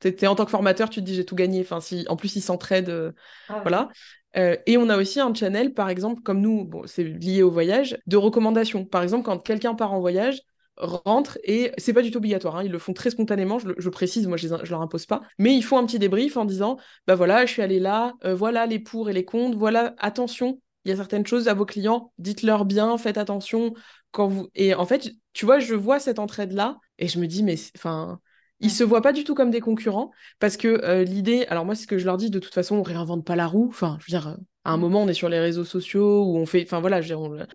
[0.00, 1.60] T'es en tant que formateur, tu te dis j'ai tout gagné.
[1.60, 3.12] Enfin, si en plus ils s'entraident, euh,
[3.48, 3.88] ah voilà.
[4.36, 7.50] Euh, et on a aussi un channel, par exemple, comme nous, bon, c'est lié au
[7.50, 8.84] voyage, de recommandations.
[8.84, 10.40] Par exemple, quand quelqu'un part en voyage,
[10.82, 14.26] rentrent et c'est pas du tout obligatoire, hein, ils le font très spontanément, je, précise,
[14.26, 17.14] moi je, je, leur impose pas, mais ils font un petit débrief en disant bah
[17.14, 20.90] voilà, je suis allé là, euh, voilà les pour et les contre, voilà, attention, il
[20.90, 23.72] y a certaines choses à vos clients, dites-leur bien, faites attention
[24.10, 24.48] quand vous.
[24.54, 28.20] Et en fait, tu vois, je vois cette entraide-là et je me dis, mais enfin.
[28.64, 31.74] Ils se voient pas du tout comme des concurrents parce que euh, l'idée, alors moi
[31.74, 33.66] c'est ce que je leur dis, de toute façon on réinvente pas la roue.
[33.68, 36.46] Enfin, je veux dire, à un moment, on est sur les réseaux sociaux où on
[36.46, 37.00] fait, enfin voilà,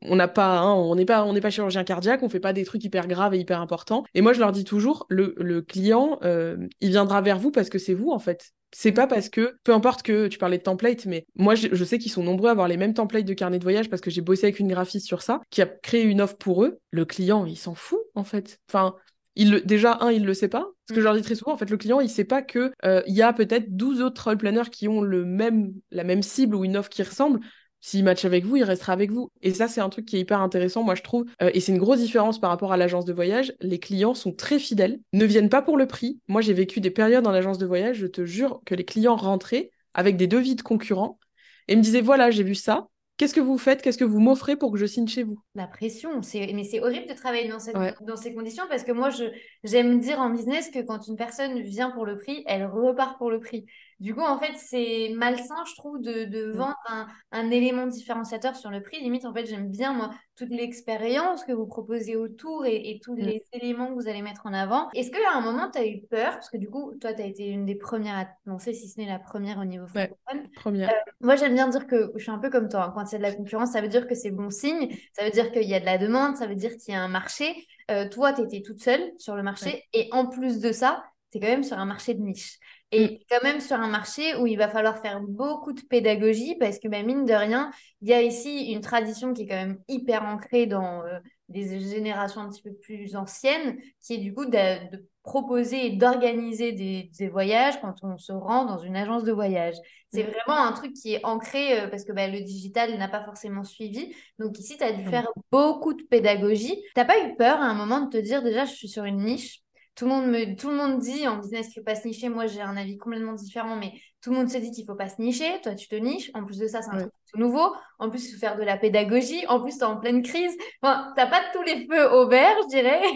[0.02, 2.54] on n'a pas, hein, on n'est pas, on n'est pas chirurgien cardiaque, on fait pas
[2.54, 4.04] des trucs hyper graves et hyper importants.
[4.14, 7.70] Et moi, je leur dis toujours, le, le client, euh, il viendra vers vous parce
[7.70, 8.52] que c'est vous en fait.
[8.74, 11.84] C'est pas parce que, peu importe que tu parlais de template, mais moi je, je
[11.86, 14.10] sais qu'ils sont nombreux à avoir les mêmes templates de carnet de voyage parce que
[14.12, 16.80] j'ai bossé avec une graphiste sur ça, qui a créé une offre pour eux.
[16.92, 18.60] Le client, il s'en fout en fait.
[18.68, 18.96] Enfin,
[19.38, 20.66] il déjà, un, il le sait pas.
[20.90, 22.72] Ce que je leur dis très souvent, en fait, le client, il sait pas que
[22.84, 26.24] euh, il y a peut-être 12 autres role planners qui ont le même, la même
[26.24, 27.40] cible ou une offre qui ressemble.
[27.80, 29.30] S'il match avec vous, il restera avec vous.
[29.42, 31.26] Et ça, c'est un truc qui est hyper intéressant, moi, je trouve.
[31.42, 33.54] Euh, et c'est une grosse différence par rapport à l'agence de voyage.
[33.62, 36.20] Les clients sont très fidèles, ne viennent pas pour le prix.
[36.28, 39.16] Moi, j'ai vécu des périodes dans l'agence de voyage, je te jure que les clients
[39.16, 41.20] rentraient avec des devis de concurrents
[41.68, 42.88] et me disaient, voilà, j'ai vu ça,
[43.18, 43.82] Qu'est-ce que vous faites?
[43.82, 45.40] Qu'est-ce que vous m'offrez pour que je signe chez vous?
[45.56, 47.76] La pression, c'est mais c'est horrible de travailler dans, cette...
[48.02, 49.26] dans ces conditions parce que moi, je...
[49.64, 53.32] j'aime dire en business que quand une personne vient pour le prix, elle repart pour
[53.32, 53.66] le prix.
[54.00, 56.56] Du coup, en fait, c'est malsain, je trouve, de, de mm.
[56.56, 59.00] vendre un, un, élément différenciateur sur le prix.
[59.02, 63.16] Limite, en fait, j'aime bien, moi, toute l'expérience que vous proposez autour et, et tous
[63.16, 63.20] mm.
[63.20, 64.90] les éléments que vous allez mettre en avant.
[64.94, 66.34] Est-ce qu'à un moment, tu as eu peur?
[66.34, 68.88] Parce que du coup, toi, tu as été une des premières à te lancer, si
[68.88, 70.50] ce n'est la première au niveau francophone.
[70.56, 70.90] première.
[70.90, 72.84] Euh, moi, j'aime bien dire que je suis un peu comme toi.
[72.84, 72.94] Hein.
[72.94, 74.96] Quand il y a de la concurrence, ça veut dire que c'est bon signe.
[75.14, 76.38] Ça veut dire qu'il y a de la demande.
[76.38, 77.66] Ça veut dire qu'il y a un marché.
[77.90, 79.86] Euh, toi, tu étais toute seule sur le marché.
[79.94, 82.60] Et en plus de ça, tu es quand même sur un marché de niche.
[82.92, 83.18] Et mm.
[83.30, 86.88] quand même sur un marché où il va falloir faire beaucoup de pédagogie parce que
[86.88, 87.72] bah, mine de rien,
[88.02, 91.20] il y a ici une tradition qui est quand même hyper ancrée dans euh,
[91.50, 96.72] des générations un petit peu plus anciennes, qui est du coup de, proposer et d'organiser
[96.72, 99.76] des, voyages quand on se rend dans une agence de voyage.
[100.14, 100.32] C'est mm.
[100.32, 103.66] vraiment un truc qui est ancré euh, parce que bah, le digital n'a pas forcément
[103.66, 104.14] suivi.
[104.40, 105.10] Donc ici, tu as dû mm.
[105.10, 106.76] faire beaucoup de pédagogie.
[106.76, 109.04] Tu n'as pas eu peur à un moment de te dire déjà, je suis sur
[109.04, 109.62] une niche?
[109.98, 112.30] Tout le monde me tout le monde dit en business qu'il faut pas se nicher.
[112.30, 115.10] Moi j'ai un avis complètement différent mais tout le monde se dit qu'il faut pas
[115.10, 115.60] se nicher.
[115.64, 116.30] Toi tu te niches.
[116.36, 117.74] En plus de ça c'est un truc tout nouveau.
[117.98, 119.44] En plus il faut faire de la pédagogie.
[119.48, 120.56] En plus tu es en pleine crise.
[120.84, 123.02] Enfin t'as pas tous les feux au vert je dirais.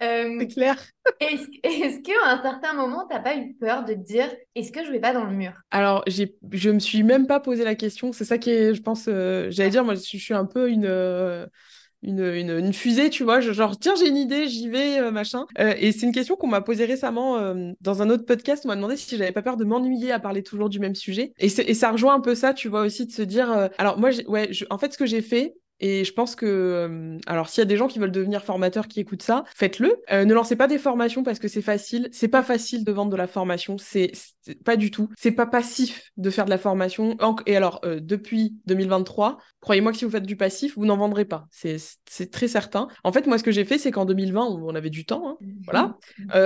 [0.00, 0.76] Euh, c'est clair.
[1.18, 4.84] est-ce est qu'à un certain moment t'as pas eu peur de te dire est-ce que
[4.84, 5.52] je vais pas dans le mur?
[5.72, 8.12] Alors j'ai je me suis même pas posé la question.
[8.12, 10.84] C'est ça qui est je pense euh, j'allais dire moi je, suis un peu une
[10.84, 11.46] euh,
[12.02, 15.46] une, une, fusée, tu vois, genre tiens j'ai une idée, j'y vais, euh, machin.
[15.58, 18.62] Euh, et c'est une question qu'on m'a posée récemment euh, dans un autre podcast.
[18.64, 21.32] On m'a demandé si j'avais pas peur de m'ennuyer à parler toujours du même sujet.
[21.38, 23.50] Et, et, ça rejoint un peu ça, tu vois aussi de se dire.
[23.78, 27.48] alors moi, ouais, en fait ce que j'ai fait, Et je pense que, euh, alors
[27.48, 29.96] s'il y a des gens qui veulent devenir formateurs qui écoutent ça, faites-le.
[30.10, 32.08] Euh, ne lancez pas des formations parce que c'est facile.
[32.12, 33.76] C'est pas facile de vendre de la formation.
[33.78, 34.12] C'est
[34.64, 35.08] pas du tout.
[35.16, 37.16] C'est pas passif de faire de la formation.
[37.46, 41.24] Et alors, euh, depuis 2023, croyez-moi que si vous faites du passif, vous n'en vendrez
[41.24, 41.46] pas.
[41.50, 42.88] C'est très certain.
[43.04, 45.28] En fait, moi, ce que j'ai fait, c'est qu'en 2020, on avait du temps.
[45.28, 45.36] Hein.
[45.40, 45.58] Mhm.
[45.64, 45.98] Voilà.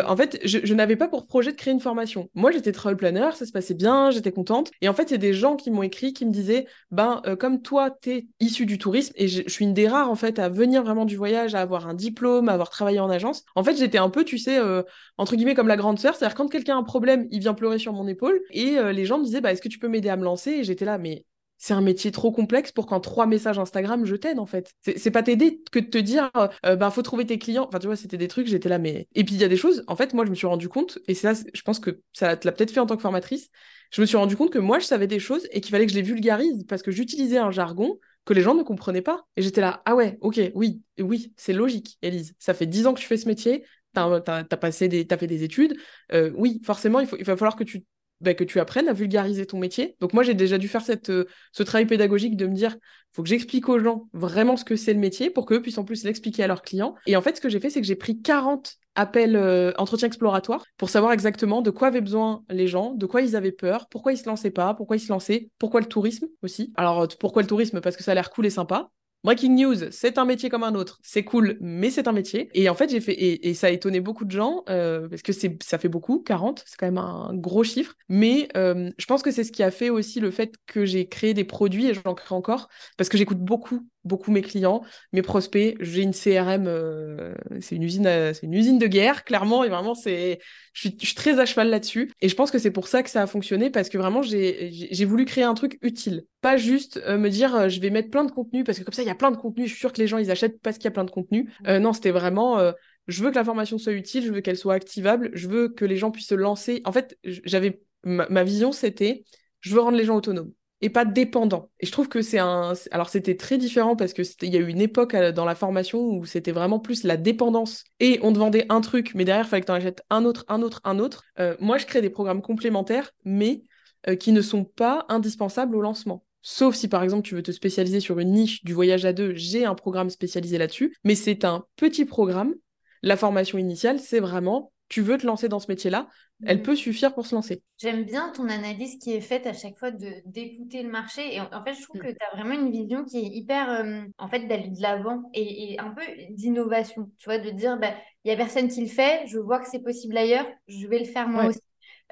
[0.07, 2.29] en fait, je, je n'avais pas pour projet de créer une formation.
[2.35, 4.71] Moi, j'étais travel planner, ça se passait bien, j'étais contente.
[4.81, 7.23] Et en fait, il y a des gens qui m'ont écrit, qui me disaient, ben,
[7.39, 10.41] comme toi, tu es issu du tourisme, et je, suis une des rares en fait
[10.41, 13.45] à venir vraiment du voyage, à avoir un diplôme, à avoir travaillé en agence.
[13.55, 14.83] En fait, j'étais un peu, tu sais, euh,
[15.17, 17.79] entre guillemets comme la grande sœur, c'est-à-dire quand quelqu'un a un problème, il vient pleurer
[17.79, 20.09] sur mon épaule et euh, les gens me disaient, bah, est-ce que tu peux m'aider
[20.09, 20.51] à me lancer?
[20.51, 21.25] Et j'étais là, mais
[21.57, 24.73] c'est un métier trop complexe pour qu'en trois messages Instagram, je t'aide en fait.
[24.81, 26.29] C'est pas t'aider que de te dire,
[26.67, 27.67] euh, ben faut trouver tes clients.
[27.69, 29.07] Enfin, tu vois, c'était des trucs, j'étais là, mais.
[29.15, 30.99] Et puis il y a des choses, en fait, moi, je me suis rendu compte,
[31.07, 33.49] et c'est là, je pense que ça te l'a peut-être fait en tant que formatrice,
[33.93, 35.93] je me suis rendu compte que moi, je savais des choses et qu'il fallait que
[35.93, 39.27] je les vulgarise parce que j'utilisais un jargon que les gens ne comprenaient pas.
[39.37, 42.35] Et j'étais là, ah ouais, ok, oui, oui, c'est logique, Elise.
[42.39, 45.43] Ça fait dix ans que tu fais ce métier, t'as as, passé des, fait des
[45.45, 45.75] études.
[46.13, 47.85] Euh, oui, forcément, il, faut, il va falloir que tu,
[48.23, 49.97] bah, que tu apprennes à vulgariser ton métier.
[50.01, 52.77] Donc moi, j'ai déjà dû faire cette, euh, ce travail pédagogique de me dire,
[53.13, 55.85] faut que j'explique aux gens vraiment ce que c'est le métier pour qu'eux puissent en
[55.85, 56.95] plus l'expliquer à leurs clients.
[57.07, 60.07] Et en fait, ce que j'ai fait, c'est que j'ai pris 40 appels euh, entretien
[60.07, 63.89] exploratoire pour savoir exactement de quoi avaient besoin les gens, de quoi ils avaient peur,
[63.89, 66.73] pourquoi ils se lançaient pas, pourquoi ils se lançaient, pourquoi le tourisme aussi.
[66.77, 67.81] Alors, pourquoi le tourisme?
[67.81, 68.91] Parce que ça a l'air cool et sympa.
[69.25, 70.99] Breaking news, c'est un métier comme un autre.
[71.03, 72.51] C'est cool, mais c'est un métier.
[72.55, 75.33] Et en fait, j'ai fait et, ça a étonné beaucoup de gens euh, parce que
[75.33, 77.95] c'est ça fait beaucoup, 40, c'est quand même un gros chiffre.
[78.09, 81.09] Mais euh, je pense que c'est ce qui a fait aussi le fait que j'ai
[81.09, 85.23] créé des produits et j'en crée encore parce que j'écoute beaucoup beaucoup mes clients, mes
[85.23, 85.77] prospects.
[85.81, 89.65] J'ai une CRM, euh, c'est une usine, euh, c'est une usine de guerre, clairement.
[89.65, 90.41] Et vraiment, c'est,
[90.73, 92.13] je suis, très à cheval là-dessus.
[92.21, 95.05] Et je pense que c'est pour ça que ça a fonctionné parce que vraiment, j'ai
[95.05, 98.33] voulu créer un truc utile, pas juste euh, me dire, je vais mettre plein de
[98.33, 99.67] contenu parce que comme ça, il y a plein de contenu.
[99.67, 101.51] Je suis sûre que les gens ils achètent parce qu'il y a plein de contenu.
[101.65, 101.79] Mmh.
[101.79, 102.73] non, c'était vraiment.
[103.09, 105.85] je veux que la formation soit utile, je veux qu'elle soit activable, je veux que
[105.85, 106.83] les gens puissent se lancer.
[106.85, 109.25] En fait, j'avais ma vision, c'était,
[109.61, 111.71] je veux rendre les gens autonomes et pas dépendant.
[111.79, 112.75] Et je trouve que c'est un.
[112.91, 115.55] Alors, c'était très différent parce que il y a eu une époque euh, dans la
[115.55, 117.85] formation où c'était vraiment plus la dépendance.
[118.01, 120.25] Et on te vendait un truc, mais derrière, il fallait que tu en achètes un
[120.25, 121.25] autre, un autre, un autre.
[121.39, 123.63] Euh, moi, je crée des programmes complémentaires, mais
[124.09, 126.25] euh, qui ne sont pas indispensables au lancement.
[126.43, 129.33] Sauf si, par exemple, tu veux te spécialiser sur une niche du voyage à deux,
[129.37, 130.97] j'ai un programme spécialisé là-dessus.
[131.05, 132.55] Mais c'est un petit programme.
[133.03, 136.07] La formation initiale, c'est vraiment tu veux te lancer dans ce métier-là,
[136.45, 136.63] elle mm.
[136.63, 137.63] peut suffire pour se lancer.
[137.79, 141.35] J'aime bien ton analyse qui est faite à chaque fois de d'écouter le marché.
[141.35, 142.05] Et en, fait, je trouve mm.
[142.05, 145.31] que tu as vraiment une vision qui est hyper, euh, en fait, d'aller de l'avant
[145.33, 146.03] et, un peu
[146.33, 147.11] d'innovation.
[147.17, 149.69] Tu vois, de dire, bah, il n'y a personne qui le fait, je vois que
[149.71, 151.61] c'est possible ailleurs, je vais le faire moi aussi.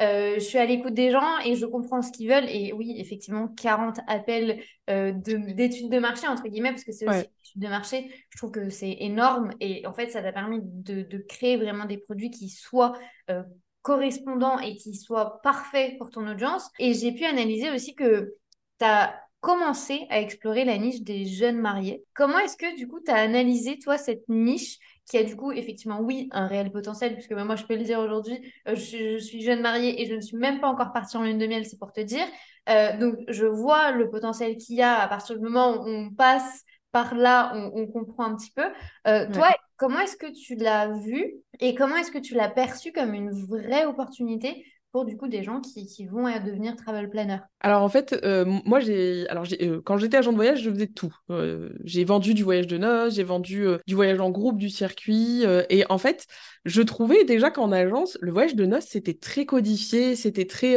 [0.00, 2.48] Euh, je suis à l'écoute des gens et je comprends ce qu'ils veulent.
[2.48, 7.18] Et oui, effectivement, 40 appels euh, d'études de, marché, entre guillemets, parce que c'est aussi
[7.18, 8.10] une étude de marché.
[8.30, 9.50] Je trouve que c'est énorme.
[9.60, 12.94] Et en fait, ça t'a permis de, créer vraiment des produits qui soient
[13.30, 13.42] euh,
[13.82, 16.70] correspondants et qui soient parfaits pour ton audience.
[16.78, 18.36] Et j'ai pu analyser aussi que
[18.78, 22.04] tu as commencé à explorer la niche des jeunes mariés.
[22.14, 24.78] Comment est-ce que, du coup, tu as analysé, toi, cette niche
[25.10, 27.98] qui a du coup effectivement oui un réel potentiel puisque moi je peux le dire
[27.98, 31.24] aujourd'hui euh, je, suis jeune mariée et je ne suis même pas encore partie en
[31.24, 32.24] lune de miel c'est pour te dire.
[32.68, 36.10] Euh, donc je vois le potentiel qu'il y a à partir du moment où on
[36.10, 38.64] passe par là on, comprend un petit peu.
[39.08, 42.92] Euh, toi comment est-ce que tu l'as vu et comment est-ce que tu l'as perçu
[42.92, 47.38] comme une vraie opportunité pour du coup des gens qui, qui vont devenir travel planner
[47.60, 50.86] Alors en fait, euh, moi j'ai, alors euh, quand j'étais agent de voyage, je faisais
[50.88, 51.14] tout.
[51.30, 55.44] Euh, j'ai vendu du voyage de noces, j'ai vendu du voyage en groupe, du circuit,
[55.68, 56.26] et en fait,
[56.64, 60.76] je trouvais déjà qu'en agence, le voyage de noces c'était très codifié, c'était très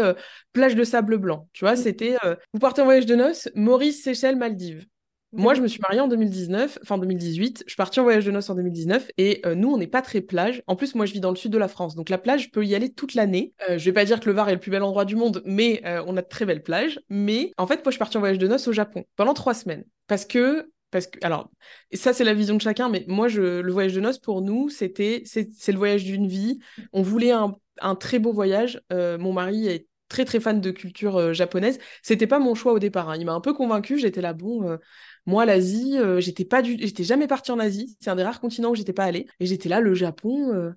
[0.53, 1.47] plage de sable blanc.
[1.53, 1.77] Tu vois, mmh.
[1.77, 2.17] c'était
[2.53, 4.85] vous partez en voyage de noces, Maurice, Seychelles, Maldives.
[5.35, 7.63] Moi, je me suis mariée en 2019, fin 2018.
[7.65, 10.03] Je suis partie en voyage de noces en 2019 et euh, nous, on n'est pas
[10.03, 10.61] très plage.
[10.67, 12.49] En plus, moi, je vis dans le sud de la France, donc la plage, je
[12.51, 13.51] peux y aller toute l'année.
[13.67, 15.41] Euh, je vais pas dire que le Var est le plus bel endroit du monde,
[15.43, 16.99] mais euh, on a de très belles plages.
[17.09, 19.55] Mais en fait, moi, je suis partie en voyage de noces au Japon pendant trois
[19.55, 21.49] semaines parce que parce que alors
[21.93, 24.69] ça c'est la vision de chacun mais moi je le voyage de noces pour nous
[24.69, 26.59] c'était c'est le voyage d'une vie
[26.91, 31.33] on voulait un, un très beau voyage mon mari est très très fan de culture
[31.33, 33.17] japonaise c'était pas mon choix au départ hein.
[33.17, 34.77] il m'a un peu convaincu j'étais là bon
[35.25, 37.95] moi, l'Asie, euh, j'étais pas du, j'étais jamais partie en Asie.
[37.99, 39.27] C'est un des rares continents où j'étais pas allée.
[39.39, 40.53] Et j'étais là, le Japon.
[40.53, 40.71] Euh,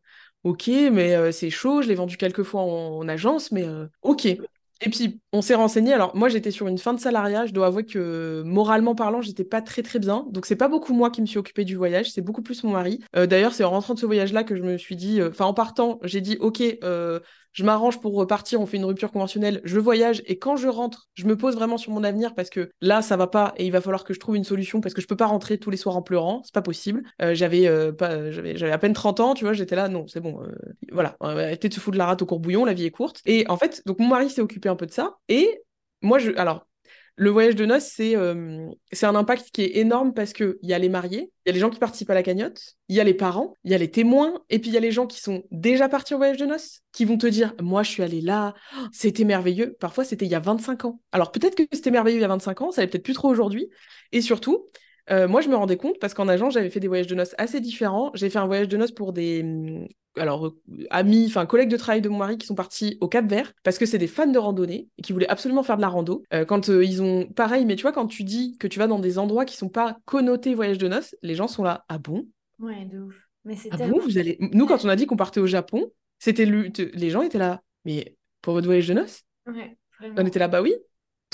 [0.45, 1.83] ok, mais euh, c'est chaud.
[1.83, 3.67] Je l'ai vendu quelques fois en, agence, mais
[4.03, 4.27] ok.
[4.27, 5.95] Et puis, on s'est renseigné.
[5.95, 7.47] Alors, moi, j'étais sur une fin de salariat.
[7.47, 10.27] Je dois avouer que, moralement parlant, j'étais pas très, très bien.
[10.31, 12.13] Donc, c'est pas beaucoup moi qui me suis occupée du voyage.
[12.13, 13.01] C'est beaucoup plus mon mari.
[13.15, 15.99] D'ailleurs, c'est en rentrant de ce voyage-là que je me suis dit, enfin, en partant,
[16.03, 16.63] j'ai dit, OK,
[17.57, 21.09] je m'arrange pour repartir, on fait une rupture conventionnelle, je voyage et quand je rentre,
[21.15, 23.73] je me pose vraiment sur mon avenir parce que là, ça va pas et il
[23.73, 25.79] va falloir que je trouve une solution parce que je peux pas rentrer tous les
[25.79, 27.03] soirs en pleurant, c'est pas possible.
[27.23, 30.21] Euh, j'avais euh, pas, j'avais, à peine 30 ans, tu vois, j'étais là, non, c'est
[30.21, 30.55] bon, euh,
[30.93, 33.23] voilà, arrêtez de se foutre de la rate au courbouillon, la vie est courte.
[33.25, 35.63] Et en fait, donc mon mari s'est occupé un peu de ça et
[36.03, 36.67] moi, je, alors,
[37.19, 40.75] le voyage de noces, c'est euh, c'est un impact qui est énorme parce qu'il y
[40.75, 43.01] a les mariés, il y a les gens qui participent à la cagnotte, il y
[43.01, 45.07] a les parents, il y a les témoins, et puis il y a les gens
[45.07, 48.03] qui sont déjà partis au voyage de noces, qui vont te dire Moi, je suis
[48.03, 48.55] allée là,
[48.93, 49.77] c'était merveilleux.
[49.81, 51.01] Parfois, c'était il y a 25 ans.
[51.11, 53.29] Alors peut-être que c'était merveilleux il y a 25 ans, ça l'est peut-être plus trop
[53.29, 53.71] aujourd'hui.
[54.13, 54.67] Et surtout,
[55.11, 57.35] euh, moi, je me rendais compte parce qu'en agent, j'avais fait des voyages de noces
[57.39, 58.11] assez différents.
[58.15, 61.77] J'ai fait un voyage de noces pour des hum, alors euh, amis, enfin collègues de
[61.77, 64.27] travail de mon mari qui sont partis au Cap Vert parce que c'est des fans
[64.27, 66.23] de randonnée et qui voulaient absolument faire de la rando.
[66.33, 68.99] Euh, quand ils ont pareil, mais tu vois quand tu dis que tu vas dans
[68.99, 72.27] des endroits qui sont pas connotés voyage de noces, les gens sont là ah bon?
[72.59, 73.29] Ouais, de ouf.
[73.45, 74.01] Mais c'est ah bon?
[74.01, 77.39] Vous allez nous quand on a dit qu'on partait au Japon, c'était les gens étaient
[77.39, 79.23] là mais pour votre voyage de noces?
[79.47, 79.77] Ouais.
[80.03, 80.75] On était là bah oui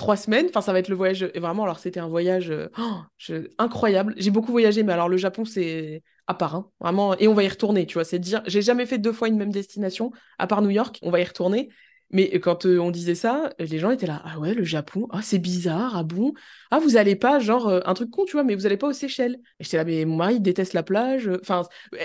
[0.02, 0.46] trois semaines.
[0.48, 1.30] Enfin, ça va être le voyage.
[1.34, 4.14] Et vraiment, alors, c'était un voyage euh, oh, incroyable.
[4.16, 6.56] J'ai beaucoup voyagé, mais alors, le Japon, c'est à part.
[6.56, 7.16] Hein, vraiment.
[7.18, 8.04] Et on va y retourner, tu vois.
[8.04, 10.98] C'est dire, j'ai jamais fait deux fois une même destination, à part New York.
[11.02, 11.68] On va y retourner.
[12.12, 15.22] Mais quand euh, on disait ça, les gens étaient là, ah ouais, le Japon, ah
[15.22, 16.34] c'est bizarre, ah bon,
[16.70, 18.86] ah vous allez pas, genre, euh, un truc con, tu vois, mais vous allez pas
[18.86, 19.38] aux Seychelles.
[19.58, 21.62] Et j'étais là, mais mon mari déteste la plage, enfin,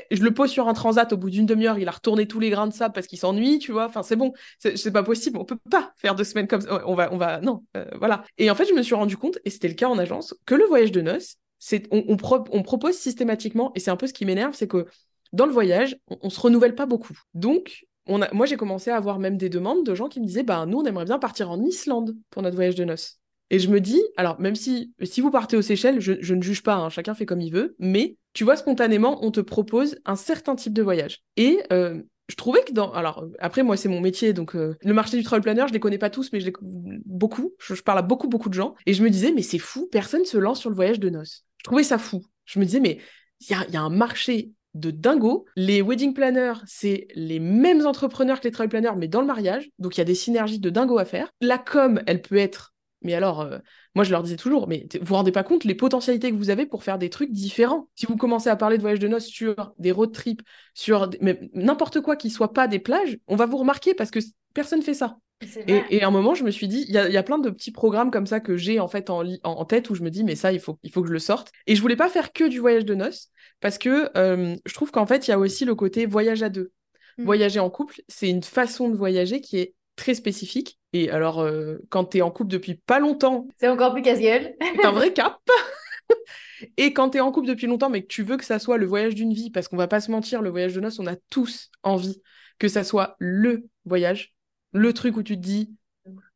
[0.10, 2.50] je le pose sur un transat, au bout d'une demi-heure, il a retourné tous les
[2.50, 5.46] grains de sable parce qu'il s'ennuie, tu vois, enfin, c'est bon, c'est pas possible, on
[5.46, 8.24] peut pas faire deux semaines comme ça, on va, on va, non, euh, voilà.
[8.38, 10.56] Et en fait, je me suis rendu compte, et c'était le cas en agence, que
[10.56, 14.26] le voyage de noces, c'est, on, on, propose systématiquement, et c'est un peu ce qui
[14.26, 14.86] m'énerve, c'est que
[15.34, 17.17] dans le voyage, on, on se renouvelle pas beaucoup.
[17.34, 20.65] Donc, moi, j'ai commencé à avoir même des demandes de gens qui me disaient bah,
[20.65, 23.20] Nous, on aimerait bien partir en Islande pour notre voyage de noces.
[23.50, 26.63] Et je me dis, alors, même si, si vous partez aux Seychelles, je, ne juge
[26.63, 30.17] pas, hein, chacun fait comme il veut, mais tu vois, spontanément, on te propose un
[30.17, 31.24] certain type de voyage.
[31.38, 32.91] Et euh, je trouvais que dans.
[32.91, 35.80] Alors, après, moi, c'est mon métier, donc euh, le marché du travel planner, je les
[35.80, 36.54] connais pas tous, mais je les
[37.06, 37.54] beaucoup.
[37.60, 38.76] Je, parle à beaucoup, beaucoup de gens.
[38.86, 41.46] Et je me disais, mais c'est fou, personne se lance sur le voyage de noces.
[41.58, 42.24] Je trouvais ça fou.
[42.46, 43.00] Je me disais, mais
[43.39, 45.46] il y y a, un marché de dingo.
[45.56, 49.70] Les wedding planners, c'est les mêmes entrepreneurs que les travel planners, mais dans le mariage.
[49.80, 51.30] Donc il y a des synergies de dingo à faire.
[51.42, 52.74] La com, elle peut être.
[53.08, 53.58] Mais alors, euh,
[53.96, 56.50] moi je leur disais toujours, mais vous vous rendez pas compte les potentialités que vous
[56.50, 57.88] avez pour faire des trucs différents.
[57.96, 60.41] Si vous commencez à parler de voyage de noces sur des road trips,
[60.74, 61.10] sur
[61.54, 64.20] n'importe quoi qui soit pas des plages, on va vous remarquer parce que
[64.54, 65.17] personne fait ça.
[65.67, 68.10] Et, à un moment, je me suis dit, il y a, plein de petits programmes
[68.10, 70.52] comme ça que j'ai en fait en, en, tête où je me dis, mais ça,
[70.52, 71.52] il faut, il faut que je le sorte.
[71.67, 74.89] Et je voulais pas faire que du voyage de noces parce que euh, je trouve
[74.89, 76.72] qu'en fait, il y a aussi le côté voyage à deux.
[77.17, 77.24] Mmh.
[77.24, 80.80] Voyager en couple, c'est une façon de voyager qui est très spécifique.
[80.94, 84.56] Et alors, euh, quand tu es en couple depuis pas longtemps, c'est encore plus casse-gueule.
[84.62, 85.38] c'est un vrai cap.
[86.78, 88.78] Et quand tu es en couple depuis longtemps, mais que tu veux que ça soit
[88.78, 91.08] le voyage d'une vie, parce qu'on va pas se mentir, le voyage de noces, on
[91.08, 92.22] a tous envie
[92.60, 94.34] que ça soit le voyage
[94.72, 95.74] le truc où tu te dis,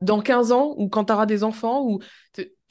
[0.01, 1.99] dans 15 ans, ou quand tu auras des enfants, ou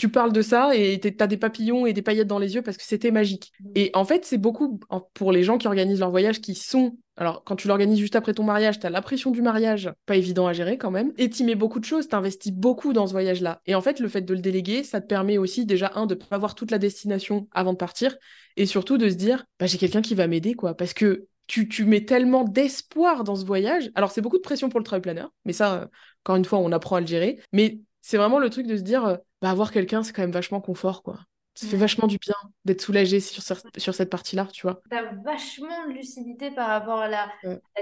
[0.01, 2.63] tu parles de ça et tu as des papillons et des paillettes dans les yeux
[2.63, 3.53] parce que c'était magique.
[3.61, 3.71] Mm.
[3.75, 4.81] Et en fait, c'est beaucoup
[5.13, 6.97] pour les gens qui organisent leur voyage qui sont.
[7.19, 10.17] Alors, quand tu l'organises juste après ton mariage, tu as la pression du mariage, pas
[10.17, 11.13] évident à gérer quand même.
[11.19, 13.61] Et tu mets beaucoup de choses, tu investis beaucoup dans ce voyage-là.
[13.67, 16.15] Et en fait, le fait de le déléguer, ça te permet aussi, déjà, un, de
[16.15, 18.17] pas voir toute la destination avant de partir,
[18.57, 20.75] et surtout de se dire, bah, j'ai quelqu'un qui va m'aider, quoi.
[20.75, 23.91] Parce que tu, mets tellement d'espoir dans ce voyage.
[23.95, 25.91] Alors, c'est beaucoup de pression pour le travel planner, mais ça,
[26.25, 27.39] encore une fois, on apprend à le gérer.
[27.53, 30.33] Mais c'est vraiment le truc de se dire, euh, bah, avoir quelqu'un, c'est quand même
[30.33, 31.21] vachement confort, quoi.
[31.55, 32.35] Ça fait vachement du bien
[32.65, 34.81] d'être soulagé sur, sur cette partie-là, tu vois.
[34.89, 37.29] T'as vachement de lucidité par rapport à la,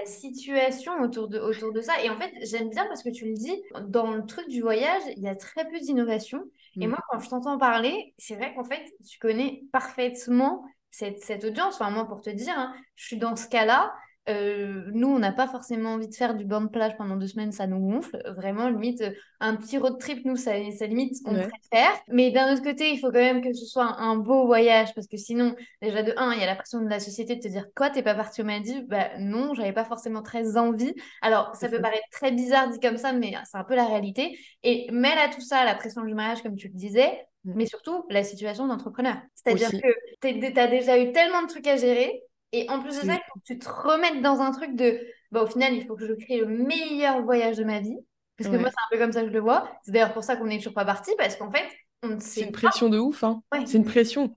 [0.06, 2.02] situation autour de, autour de ça.
[2.02, 3.54] Et en fait, j'aime bien parce que tu le dis,
[3.86, 6.42] dans le truc du voyage, il y a très peu d'innovation.
[6.80, 6.90] Et mm.
[6.90, 11.74] moi, quand je t'entends parler, c'est vrai qu'en fait, tu connais parfaitement cette, cette audience.
[11.74, 13.92] Enfin, moi, pour te dire, hein, je suis dans ce cas-là.
[14.28, 17.26] Euh, nous, on n'a pas forcément envie de faire du banc de plage pendant deux
[17.26, 18.22] semaines, ça nous gonfle.
[18.36, 19.02] Vraiment, limite,
[19.40, 21.92] un petit road trip, nous, ça, ça limite ce qu'on préfère.
[22.08, 25.06] Mais d'un autre côté, il faut quand même que ce soit un, beau voyage, parce
[25.06, 27.48] que sinon, déjà de un, il y a la pression de la société de te
[27.48, 28.86] dire quoi, t'es pas parti au Maldives?
[28.86, 30.94] Bah non, j'avais pas forcément très envie.
[31.22, 34.38] Alors, ça peut paraître très bizarre dit comme ça, mais c'est un peu la réalité.
[34.62, 37.52] Et mêle à tout ça la pression du mariage, comme tu le disais, Mm.
[37.56, 39.16] mais surtout la situation d'entrepreneur.
[39.34, 39.88] C'est-à-dire que
[40.20, 43.20] tu as déjà eu tellement de trucs à gérer, et en plus de ça, il
[43.32, 46.06] faut que tu te remettes dans un truc de, bah, au final, il faut que
[46.06, 47.96] je crée le meilleur voyage de ma vie.
[48.36, 49.68] Parce que moi, c'est un peu comme ça que je le vois.
[49.82, 51.66] C'est d'ailleurs pour ça qu'on n'est toujours pas parti, parce qu'en fait,
[52.02, 53.42] on C'est une pression de ouf, hein.
[53.66, 54.36] C'est une pression.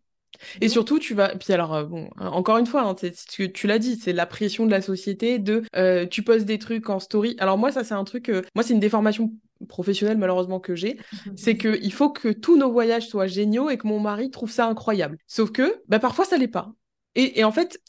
[0.59, 1.35] Et surtout, tu vas.
[1.35, 2.95] Puis alors, euh, bon, encore une fois, hein,
[3.29, 6.57] tu, tu l'as dit, c'est la pression de la société de euh, tu poses des
[6.57, 7.35] trucs en story.
[7.39, 8.29] Alors, moi, ça, c'est un truc.
[8.29, 9.33] Euh, moi, c'est une déformation
[9.67, 10.97] professionnelle, malheureusement, que j'ai.
[11.35, 14.67] c'est qu'il faut que tous nos voyages soient géniaux et que mon mari trouve ça
[14.67, 15.17] incroyable.
[15.27, 16.73] Sauf que, bah, parfois, ça l'est pas.
[17.15, 17.79] Et, et en fait,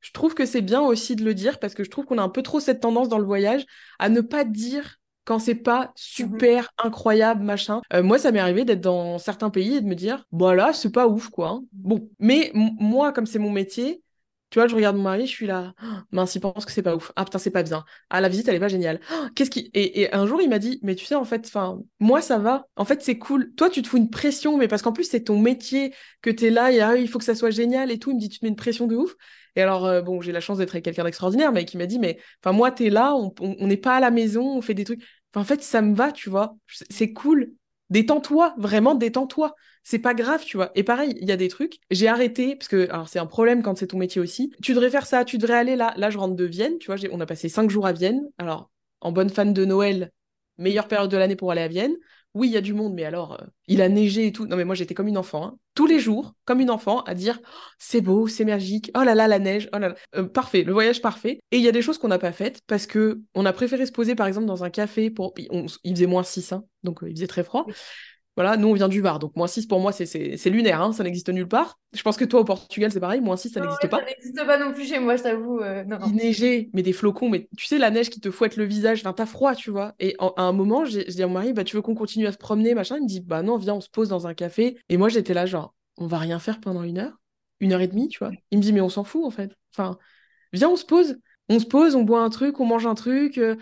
[0.00, 2.22] Je trouve que c'est bien aussi de le dire parce que je trouve qu'on a
[2.22, 3.66] un peu trop cette tendance dans le voyage
[3.98, 5.90] à ne pas dire quand c'est pas mhm.
[5.96, 7.82] super incroyable machin.
[7.92, 10.90] Euh, moi, ça m'est arrivé d'être dans certains pays et de me dire, voilà, c'est
[10.90, 11.48] pas ouf quoi.
[11.50, 11.62] Hein.
[11.72, 14.02] Bon, mais moi, comme c'est mon métier,
[14.50, 16.82] tu vois, je regarde mon mari, je suis là, oh, mince, il pense que c'est
[16.82, 17.12] pas ouf.
[17.14, 17.84] Ah putain, c'est pas bien.
[18.10, 19.00] Ah, la visite, elle est pas géniale.
[19.36, 19.70] Qu'est-ce qui.
[19.74, 21.50] Et, un jour, il m'a dit, mais tu sais, en fait,
[22.00, 22.66] moi, ça va.
[22.76, 23.54] En fait, c'est cool.
[23.54, 26.50] Toi, tu te fous une pression, mais parce qu'en plus, c'est ton métier, que t'es
[26.50, 28.10] là, et ah, il faut que ça soit génial et tout.
[28.10, 29.14] Il me dit, tu te mets une pression de ouf.
[29.56, 31.98] Et alors, euh, bon, j'ai la chance d'être avec quelqu'un d'extraordinaire, mais qui m'a dit,
[31.98, 35.02] mais enfin, moi, t'es là, on n'est pas à la maison, on fait des trucs.
[35.34, 36.56] En fait, ça me va, tu vois.
[36.90, 37.52] C'est cool.
[37.90, 40.70] Détends-toi, vraiment, détends-toi c'est pas grave, tu vois.
[40.74, 43.78] Et pareil, il y a des trucs, j'ai arrêté, parce que c'est un problème quand
[43.78, 44.52] c'est ton métier aussi.
[44.62, 45.94] Tu devrais faire ça, tu devrais aller là.
[45.96, 48.28] Là, je rentre de Vienne, tu vois, on a passé cinq jours à Vienne.
[48.38, 48.70] Alors,
[49.00, 50.12] en bonne fan de Noël,
[50.58, 51.94] meilleure période de l'année pour aller à Vienne.
[52.34, 54.46] Oui, il y a du monde, mais alors, euh, il a neigé et tout.
[54.46, 55.58] Non, mais moi, j'étais comme une enfant, hein.
[55.74, 59.16] tous les jours, comme une enfant, à dire oh, c'est beau, c'est magique, oh là
[59.16, 59.96] là, la neige, oh là.
[60.14, 61.40] Euh, parfait, le voyage parfait.
[61.50, 63.84] Et il y a des choses qu'on n'a pas faites parce que on a préféré
[63.84, 65.34] se poser, par exemple, dans un café pour.
[65.36, 67.66] Il faisait moins 6, hein, donc euh, il faisait très froid.
[68.40, 71.04] Voilà, nous on vient du Var, donc moins 6 pour moi c'est lunaire, hein, ça
[71.04, 71.78] n'existe nulle part.
[71.92, 73.98] Je pense que toi au Portugal c'est pareil, moins 6 ça n'existe pas.
[73.98, 75.60] Ça n'existe pas non plus chez moi, je t'avoue.
[75.60, 78.64] Euh, Il neigeait, mais des flocons, mais tu sais la neige qui te fouette le
[78.64, 79.94] visage, enfin t'as froid, tu vois.
[80.00, 82.32] Et à un moment, je dis à mon mari, bah tu veux qu'on continue à
[82.32, 82.96] se promener, machin.
[82.96, 84.78] Il me dit, bah non, viens, on se pose dans un café.
[84.88, 87.20] Et moi j'étais là, genre, on va rien faire pendant une heure,
[87.60, 88.30] une heure et demie, tu vois.
[88.52, 89.54] Il me dit, mais on s'en fout en fait.
[89.76, 89.98] Enfin,
[90.54, 91.18] viens, on se pose.
[91.50, 93.36] On se pose, on boit un truc, on mange un truc.
[93.36, 93.56] Euh,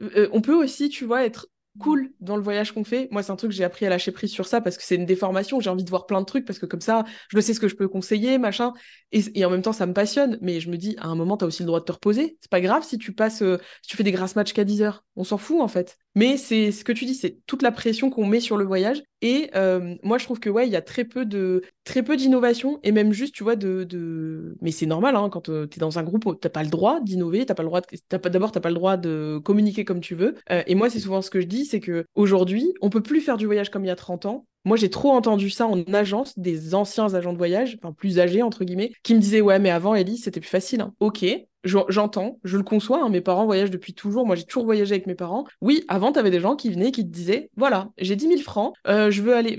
[0.00, 1.46] euh, on peut aussi, tu vois, être
[1.78, 3.08] cool dans le voyage qu'on fait.
[3.10, 4.94] Moi, c'est un truc que j'ai appris à lâcher prise sur ça parce que c'est
[4.94, 5.60] une déformation.
[5.60, 7.68] J'ai envie de voir plein de trucs parce que comme ça, je sais ce que
[7.68, 8.72] je peux conseiller, machin.
[9.14, 10.38] Et, en même temps, ça me passionne.
[10.42, 12.36] Mais je me dis, à un moment, tu as aussi le droit de te reposer.
[12.40, 14.82] C'est pas grave si tu passes, euh, si tu fais des grasses matchs qu'à 10
[14.82, 15.04] heures.
[15.14, 15.98] On s'en fout, en fait.
[16.16, 19.02] Mais c'est ce que tu dis, c'est toute la pression qu'on met sur le voyage.
[19.22, 22.16] Et euh, moi, je trouve que ouais, il y a très peu de très peu
[22.16, 24.56] d'innovation et même juste, tu vois, de, de...
[24.60, 27.00] mais c'est normal hein, quand euh, tu es dans un groupe, t'as pas le droit
[27.00, 30.34] d'innover, t'as pas le droit, d'abord t'as pas le droit de communiquer comme tu veux.
[30.66, 33.36] Et moi, c'est souvent ce que je dis, c'est que aujourd'hui, on peut plus faire
[33.36, 34.46] du voyage comme il y a 30 ans.
[34.64, 38.42] Moi, j'ai trop entendu ça en agence, des anciens agents de voyage, enfin plus âgés
[38.42, 40.80] entre guillemets, qui me disaient ouais, mais avant, Ellie, c'était plus facile.
[40.80, 40.94] Hein.
[41.00, 41.24] Ok,
[41.64, 45.06] j'entends, je le conçois, hein, mes parents voyagent depuis toujours, moi j'ai toujours voyagé avec
[45.06, 45.44] mes parents.
[45.60, 48.40] Oui, avant, tu avais des gens qui venaient, qui te disaient, voilà, j'ai 10 000
[48.40, 49.58] francs, euh, je veux aller,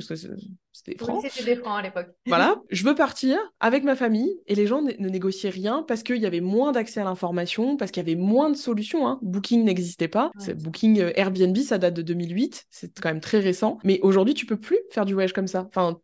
[0.86, 1.22] c'était francs.
[1.24, 2.08] Oui, c'était des francs à l'époque.
[2.28, 6.18] Voilà, je veux partir avec ma famille, et les gens ne négociaient rien parce qu'il
[6.18, 9.08] y avait moins d'accès à l'information, parce qu'il y avait moins de solutions.
[9.08, 9.20] Hein.
[9.22, 10.32] Booking n'existait pas.
[10.56, 13.78] Booking euh, Airbnb, ça date de 2008, c'est quand même très récent.
[13.84, 15.68] Mais aujourd'hui, tu peux plus faire du voyage comme ça.
[15.70, 16.00] Enfin.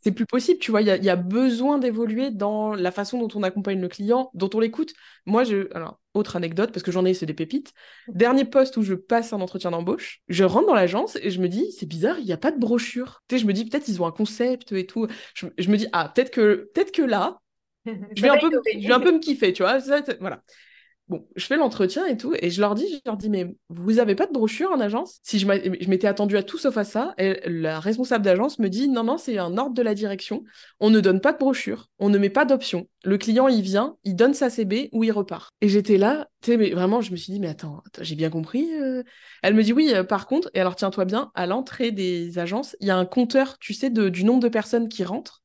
[0.00, 0.80] C'est plus possible, tu vois.
[0.80, 4.60] Il y, a, besoin d'évoluer dans la façon dont on accompagne le client, dont on
[4.60, 4.94] l'écoute.
[5.24, 5.68] Moi, je.
[5.74, 7.72] Alors, autre anecdote, parce que j'en ai, c'est des pépites.
[8.08, 11.48] Dernier poste où je passe un entretien d'embauche, je rentre dans l'agence et je me
[11.48, 13.22] dis, c'est bizarre, il n'y a pas de brochure.
[13.28, 15.08] Tu sais, je me dis, peut-être ils ont un concept et tout.
[15.34, 17.40] Je, me dis, ah, peut-être que, peut que là,
[17.86, 19.78] je vais, un peu, je vais un peu me kiffer, tu vois.
[20.20, 20.42] voilà.
[21.08, 24.00] Bon, je fais l'entretien et tout, et je leur dis, je leur dis, mais vous
[24.00, 25.20] avez pas de brochure en agence?
[25.22, 28.88] Si je m'étais attendu à tout sauf à ça, et la responsable d'agence me dit,
[28.88, 30.42] non, non, c'est un ordre de la direction,
[30.80, 32.88] on ne donne pas de brochure, on ne met pas d'option.
[33.04, 35.52] Le client, il vient, il donne sa CB ou il repart.
[35.60, 38.30] Et j'étais là, tu sais, mais vraiment, je me suis dit, mais attends, j'ai bien
[38.30, 38.68] compris.
[38.74, 39.04] Euh.
[39.44, 42.74] Elle me dit, oui, euh, par contre, et alors tiens-toi bien, à l'entrée des agences,
[42.80, 45.44] il y a un compteur, tu sais, de, du nombre de personnes qui rentrent.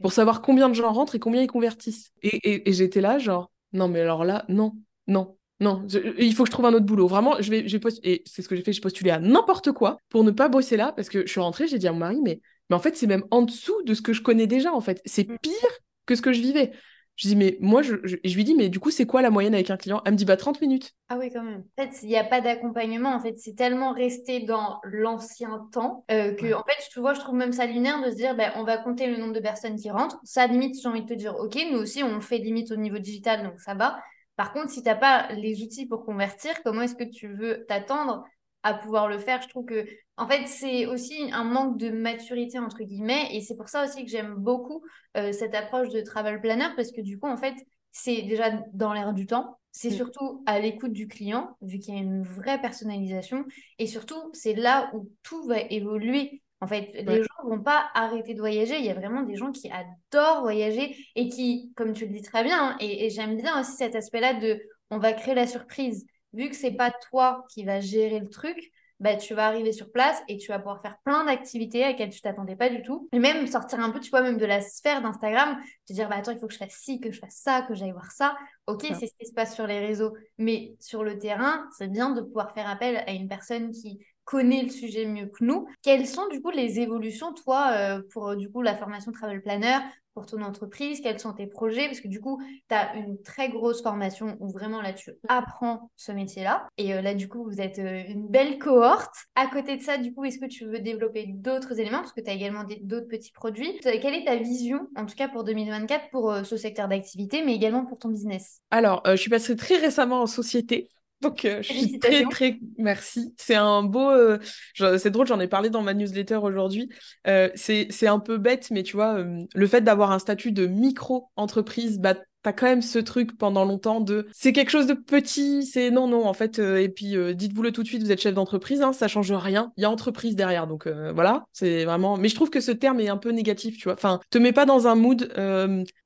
[0.00, 2.12] Pour savoir combien de gens rentrent et combien ils convertissent.
[2.22, 4.74] et, et j'étais là, genre, non, mais alors là, non,
[5.06, 5.86] non, non,
[6.18, 7.06] il faut que je trouve un autre boulot.
[7.06, 7.64] Vraiment, je vais,
[8.02, 10.76] et c'est ce que j'ai fait, j'ai postulé à n'importe quoi pour ne pas bosser
[10.76, 12.96] là, parce que je suis rentrée, j'ai dit à mon mari, mais, mais en fait,
[12.96, 15.00] c'est même en dessous de ce que je connais déjà, en fait.
[15.04, 15.38] C'est mm.
[15.40, 16.72] pire que ce que je vivais.
[17.14, 19.54] Je dis, mais moi, je, je, lui dis, mais du coup, c'est quoi la moyenne
[19.54, 20.02] avec un client?
[20.04, 20.92] Elle me dit, bah 30 minutes.
[21.10, 21.62] Ah oui, quand même.
[21.78, 23.14] En fait, il n'y a pas d'accompagnement.
[23.14, 27.20] En fait, c'est tellement resté dans l'ancien temps euh, que, en fait, tu vois, je
[27.20, 29.76] trouve même ça lunaire de se dire, bah, on va compter le nombre de personnes
[29.76, 30.18] qui rentrent.
[30.24, 32.98] Ça, limite, j'ai envie de te dire, ok, nous aussi, on fait limite au niveau
[32.98, 33.98] digital, donc ça va.
[34.36, 37.64] Par contre, si tu n'as pas les outils pour convertir, comment est-ce que tu veux
[37.68, 38.24] t'attendre
[38.62, 39.42] à pouvoir le faire?
[39.42, 43.28] Je trouve que, en fait, c'est aussi un manque de maturité, entre guillemets.
[43.32, 44.82] Et c'est pour ça aussi que j'aime beaucoup
[45.16, 47.54] euh, cette approche de travel planner, parce que du coup, en fait,
[47.90, 49.58] c'est déjà dans l'air du temps.
[49.70, 49.94] C'est mm.
[49.94, 53.44] surtout à l'écoute du client, vu qu'il y a une vraie personnalisation.
[53.78, 56.42] Et surtout, c'est là où tout va évoluer.
[56.62, 58.78] En fait, les gens vont pas arrêter de voyager.
[58.78, 62.22] Il y a vraiment des gens qui adorent voyager et qui, comme tu le dis
[62.22, 66.06] très bien, hein, et, j'aime bien aussi cet aspect-là de on va créer la surprise.
[66.32, 69.90] Vu que c'est pas toi qui vas gérer le truc, bah, tu vas arriver sur
[69.90, 73.08] place et tu vas pouvoir faire plein d'activités à laquelle tu t'attendais pas du tout.
[73.10, 75.58] Et même sortir un peu, tu vois, même de la sphère d'Instagram,
[75.88, 77.74] te dire, bah attends, il faut que je fasse ci, que je fasse ça, que
[77.74, 78.36] j'aille voir ça.
[78.68, 82.10] Ok, c'est ce qui se passe sur les réseaux, mais sur le terrain, c'est bien
[82.10, 85.66] de pouvoir faire appel à une personne qui connaît le sujet mieux que nous.
[85.82, 89.78] Quelles sont du coup les évolutions, toi, euh, pour du coup la formation Travel Planner
[90.14, 91.00] pour ton entreprise?
[91.00, 91.86] Quels sont tes projets?
[91.86, 95.90] Parce que du coup, tu as une très grosse formation où vraiment là, tu apprends
[95.96, 96.66] ce métier-là.
[96.78, 99.14] Et euh, là, du coup, vous êtes euh, une belle cohorte.
[99.34, 101.98] À côté de ça, du coup, est-ce que tu veux développer d'autres éléments?
[101.98, 103.78] Parce que tu as également d'autres petits produits.
[103.82, 107.84] Quelle est ta vision, en tout cas pour 2024, pour ce secteur d'activité, mais également
[107.84, 108.60] pour ton business?
[108.70, 110.88] Alors, je suis passée très récemment en société.
[111.22, 112.58] Donc, euh, je suis très, très.
[112.78, 113.32] Merci.
[113.38, 114.10] C'est un beau.
[114.10, 114.38] Euh,
[114.74, 116.90] c'est drôle, j'en ai parlé dans ma newsletter aujourd'hui.
[117.26, 121.98] Euh, c'est un peu bête, mais tu vois, le fait d'avoir un statut de micro-entreprise,
[121.98, 125.90] bah, t'as quand même ce truc pendant longtemps de c'est quelque chose de petit, c'est
[125.90, 128.20] non, non, en fait, euh, et puis euh, dites-vous le tout de suite, vous êtes
[128.20, 131.84] chef d'entreprise, hein, ça change rien, il y a entreprise derrière, donc euh, voilà, c'est
[131.84, 132.16] vraiment.
[132.16, 133.94] Mais je trouve que ce terme est un peu négatif, tu vois.
[133.94, 135.32] Enfin, te mets pas dans un mood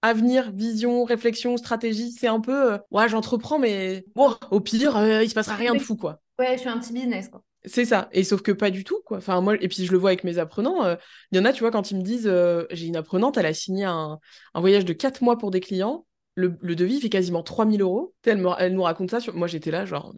[0.03, 4.05] avenir, vision, réflexion, stratégie, c'est un peu ouais, j'entreprends, mais
[4.51, 6.21] au pire, il se passera rien de fou, quoi.
[6.39, 7.43] Ouais, je suis un petit business, quoi.
[7.65, 8.09] C'est ça.
[8.13, 9.19] Et sauf que pas du tout, quoi.
[9.19, 10.97] Enfin, moi, et puis je le vois avec mes apprenants.
[11.33, 12.31] Il y en a, tu vois, quand ils me disent,
[12.71, 14.19] j'ai une apprenante, elle a signé un,
[14.55, 16.07] un voyage de 4 mois pour des clients
[16.37, 18.15] le, devis fait quasiment 3000 euros.
[18.25, 18.41] Elle,
[18.73, 19.19] nous raconte ça.
[19.33, 20.15] Moi, j'étais là, genre,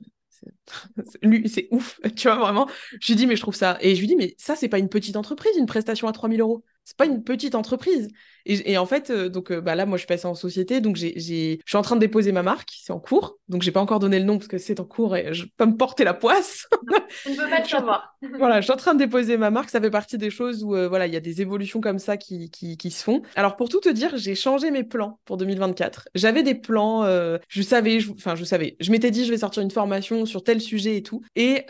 [1.46, 2.68] c'est ouf, tu vois, vraiment.
[3.00, 3.78] Je lui dis, mais je trouve ça.
[3.80, 6.40] Et je lui dis, mais ça, c'est pas une petite entreprise, une prestation à 3000
[6.40, 8.08] euros c'est pas une petite entreprise.
[8.46, 10.96] Et, en fait, euh, donc euh, bah là, moi, je suis passée en société, donc
[10.96, 13.36] j'ai, je suis en train de déposer ma marque, c'est en cours.
[13.50, 15.66] Donc, j'ai pas encore donné le nom parce que c'est en cours et je peux
[15.66, 16.66] me porter la poisse.
[17.24, 18.14] Je ne veux pas le savoir.
[18.38, 19.70] voilà, je suis en train de déposer ma marque.
[19.70, 22.16] Ça fait partie des choses où, euh, voilà, il y a des évolutions comme ça
[22.16, 23.22] qui, qui, qui, se font.
[23.34, 26.08] Alors, pour tout te dire, j'ai changé mes plans pour 2024.
[26.14, 27.04] J'avais des plans,
[27.48, 28.76] je savais, enfin, je, savais.
[28.80, 31.22] Je m'étais dit, je vais sortir une formation sur tel sujet et tout.
[31.36, 31.64] Et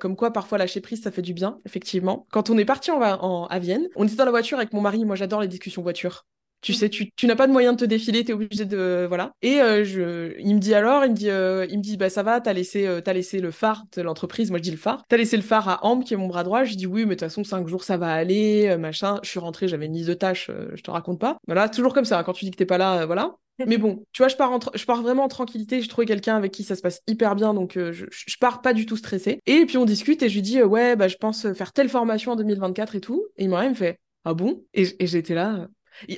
[0.00, 2.26] comme quoi, parfois, lâcher prise, ça fait du bien, effectivement.
[2.30, 4.80] Quand on est parti en, en, à Vienne, on était dans la voiture avec mon
[4.80, 6.24] mari, moi j'adore les discussions voiture.
[6.62, 9.04] Tu sais, tu, tu n'as pas de moyen de te défiler, tu es obligé de.
[9.08, 9.32] Voilà.
[9.42, 12.08] Et euh, je, il me dit alors, il me dit, euh, il me dit bah
[12.08, 14.76] ça va, t'as laissé, euh, as laissé le phare de l'entreprise, moi je dis le
[14.76, 15.02] phare.
[15.08, 16.62] T'as laissé le phare à Ambre, qui est mon bras droit.
[16.62, 19.18] Je dis oui, mais de toute façon, cinq jours ça va aller, machin.
[19.24, 21.36] Je suis rentrée, j'avais une liste de tâches, je te raconte pas.
[21.48, 23.34] Voilà, toujours comme ça, hein, quand tu dis que t'es pas là, voilà.
[23.66, 25.80] Mais bon, tu vois, je pars, je pars vraiment en tranquillité.
[25.80, 28.72] J'ai trouvé quelqu'un avec qui ça se passe hyper bien, donc je, je, pars pas
[28.72, 29.40] du tout stressée.
[29.46, 32.32] Et puis on discute et je lui dis, ouais, bah je pense faire telle formation
[32.32, 33.26] en 2024 et tout.
[33.36, 34.64] Et il m'a me fait, ah bon?
[34.74, 35.68] Et, j'étais là.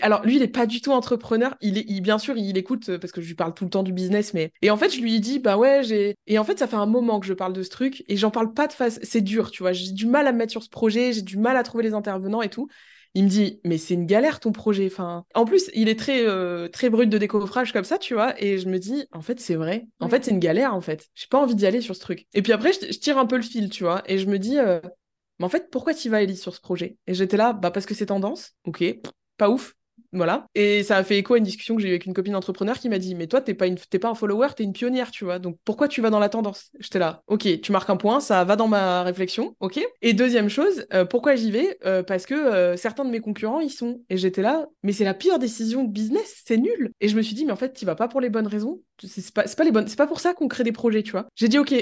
[0.03, 1.57] Alors lui, il est pas du tout entrepreneur.
[1.61, 3.83] Il est, bien sûr, il écoute euh, parce que je lui parle tout le temps
[3.83, 6.59] du business, mais et en fait, je lui dis bah ouais, j'ai et en fait,
[6.59, 8.73] ça fait un moment que je parle de ce truc et j'en parle pas de
[8.73, 9.01] face.
[9.03, 9.73] C'est dur, tu vois.
[9.73, 11.95] J'ai du mal à me mettre sur ce projet, j'ai du mal à trouver les
[11.95, 12.69] intervenants et tout.
[13.17, 14.87] Il me dit mais c'est une galère ton projet.
[14.87, 18.35] Enfin, en plus, il est très euh, très brut de décoffrage comme ça, tu vois.
[18.43, 19.87] Et je me dis en fait c'est vrai.
[20.01, 21.09] En fait, c'est une galère en fait.
[21.15, 22.27] J'ai pas envie d'y aller sur ce truc.
[22.35, 24.03] Et puis après, je, tire un peu le fil, tu vois.
[24.07, 24.81] Et je me dis euh,
[25.39, 26.97] mais en fait, pourquoi tu vas, Ellie, sur ce projet?
[27.07, 28.53] Et j'étais là, bah parce que c'est tendance.
[28.65, 28.85] Ok,
[29.37, 29.75] pas ouf.
[30.13, 30.47] Voilà.
[30.55, 32.79] Et ça a fait écho à une discussion que j'ai eue avec une copine entrepreneur
[32.79, 33.77] qui m'a dit Mais toi, t'es pas, une...
[33.77, 35.41] pas un follower, t'es une pionnière, tu vois.
[35.41, 36.71] Donc pourquoi tu vas dans la tendance?
[36.79, 37.23] J'étais là.
[37.27, 39.57] Ok, tu marques un point, ça va dans ma réflexion.
[39.59, 39.81] Ok.
[40.03, 41.79] Et deuxième chose, euh, pourquoi j'y vais?
[41.85, 44.03] Euh, Parce que euh, certains de mes concurrents y sont.
[44.09, 44.67] Et j'étais là.
[44.85, 46.93] Mais c'est la pire décision de business, c'est nul.
[47.01, 48.81] Et je me suis dit Mais en fait, tu vas pas pour les bonnes raisons.
[49.03, 49.91] C'est pas, pas, les bonnes...
[49.97, 51.27] pas pour ça qu'on crée des projets, tu vois.
[51.35, 51.75] J'ai dit Ok,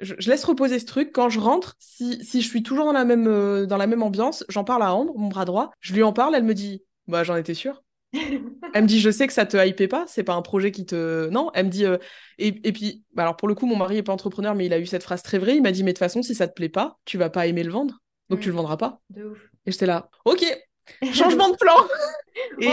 [0.00, 1.12] je, laisse reposer ce truc.
[1.12, 4.02] Quand je rentre, si, si je suis toujours dans la même, euh, dans la même
[4.02, 5.70] ambiance, j'en parle à Ambre, mon bras droit.
[5.80, 7.82] Je lui en parle, elle me dit Bah, j'en étais sûre.
[8.12, 10.86] elle me dit Je sais que ça te hype pas, c'est pas un projet qui
[10.86, 11.28] te.
[11.28, 11.84] Non, elle me dit.
[11.84, 11.98] Euh,
[12.38, 14.72] et, et, puis, bah alors pour le coup, mon mari est pas entrepreneur, mais il
[14.72, 15.56] a eu cette phrase très vraie.
[15.56, 17.46] Il m'a dit Mais de toute façon, si ça te plaît pas, tu vas pas
[17.46, 18.00] aimer le vendre.
[18.28, 19.00] Donc tu le vendras pas.
[19.10, 19.38] De ouf.
[19.66, 20.44] Et j'étais là Ok,
[21.12, 21.74] changement de plan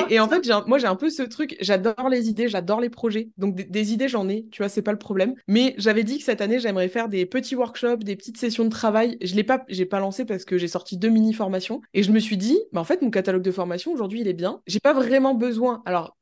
[0.10, 3.30] et, en fait, moi, j'ai un peu ce truc, j'adore les idées, j'adore les projets.
[3.38, 5.34] Donc, des, idées, j'en ai, tu vois, c'est pas le problème.
[5.48, 8.70] Mais j'avais dit que cette année, j'aimerais faire des petits workshops, des petites sessions de
[8.70, 9.18] travail.
[9.22, 11.82] Je l'ai pas, j'ai pas lancé parce que j'ai sorti deux mini-formations.
[11.94, 14.34] Et je me suis dit, bah, en fait, mon catalogue de formation, aujourd'hui, il est
[14.34, 14.62] bien.
[14.68, 15.82] J'ai pas vraiment besoin.
[15.86, 16.16] Alors,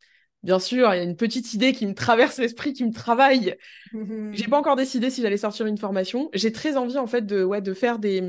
[0.43, 3.57] Bien sûr, il y a une petite idée qui me traverse l'esprit, qui me travaille.
[4.31, 6.29] J'ai pas encore décidé si j'allais sortir une formation.
[6.33, 8.21] J'ai très envie en fait de, ouais, de faire des,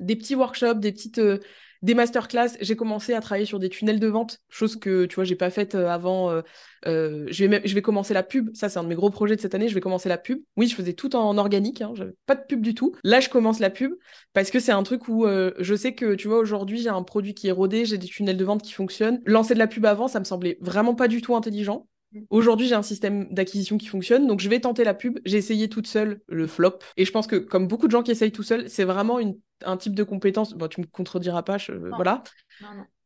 [0.00, 1.38] des petits workshops, des petites, euh,
[1.82, 5.24] des masterclass, j'ai commencé à travailler sur des tunnels de vente, chose que tu vois,
[5.24, 6.30] j'ai pas faite euh, avant.
[6.30, 6.42] Euh,
[6.86, 9.54] euh, je, vais commencer la pub, ça c'est un de mes gros projets de cette
[9.54, 10.42] année, je vais commencer la pub.
[10.56, 12.94] Oui, je faisais tout en organique, hein, j'avais pas de pub du tout.
[13.02, 13.92] Là, je commence la pub
[14.32, 17.34] parce que c'est un truc où je sais que tu vois, aujourd'hui, j'ai un produit
[17.34, 19.20] qui est rodé, j'ai des tunnels de vente qui fonctionnent.
[19.24, 21.86] Lancer de la pub avant, ça me semblait vraiment pas du tout intelligent.
[22.30, 25.18] Aujourd'hui, j'ai un système d'acquisition qui fonctionne, donc je vais tenter la pub.
[25.24, 28.10] J'ai essayé toute seule le flop, et je pense que comme beaucoup de gens qui
[28.10, 30.54] essayent tout seul, c'est vraiment une, un type de compétence.
[30.54, 31.58] Bon, tu me contrediras pas,
[31.94, 32.22] voilà.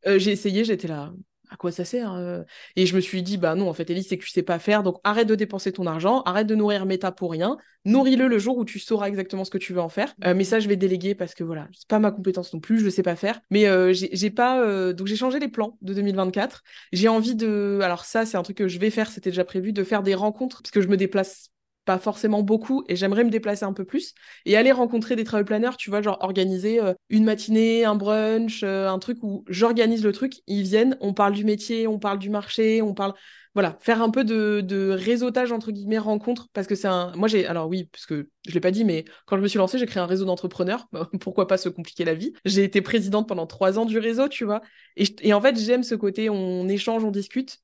[0.06, 1.12] Euh, j'ai essayé, j'étais là
[1.50, 2.42] à quoi ça sert euh
[2.76, 4.58] Et je me suis dit, bah non, en fait, Elise, c'est que tu sais pas
[4.58, 8.38] faire, donc arrête de dépenser ton argent, arrête de nourrir Meta pour rien, nourris-le le
[8.38, 10.14] jour où tu sauras exactement ce que tu veux en faire.
[10.24, 12.80] Euh, mais ça, je vais déléguer parce que voilà, c'est pas ma compétence non plus,
[12.80, 13.40] je sais pas faire.
[13.50, 16.62] Mais euh, j'ai pas, donc j'ai changé les plans de 2024.
[16.92, 19.72] J'ai envie de, alors ça, c'est un truc que je vais faire, c'était déjà prévu,
[19.72, 21.50] de faire des rencontres, parce que je me déplace
[21.84, 24.14] pas forcément beaucoup et j'aimerais me déplacer un peu plus
[24.46, 28.62] et aller rencontrer des travel planners, tu vois, genre organiser euh, une matinée, un brunch,
[28.62, 32.18] euh, un truc où j'organise le truc, ils viennent, on parle du métier, on parle
[32.18, 33.14] du marché, on parle
[33.54, 37.46] voilà, faire un peu de, réseautage entre guillemets rencontre parce que c'est un moi j'ai
[37.46, 39.86] alors oui parce que je l'ai pas dit mais quand je me suis lancée j'ai
[39.86, 40.88] créé un réseau d'entrepreneurs.
[41.20, 42.32] Pourquoi pas se compliquer la vie?
[42.44, 44.60] J'ai été présidente pendant trois ans du réseau tu vois.
[44.96, 47.60] Et, et en fait j'aime ce côté on échange on discute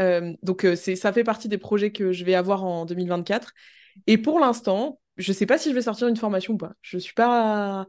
[0.00, 3.52] euh, donc euh, c'est ça fait partie des projets que je vais avoir en 2024
[4.06, 6.98] et pour l'instant je sais pas si je vais sortir une formation ou pas je
[6.98, 7.86] suis pas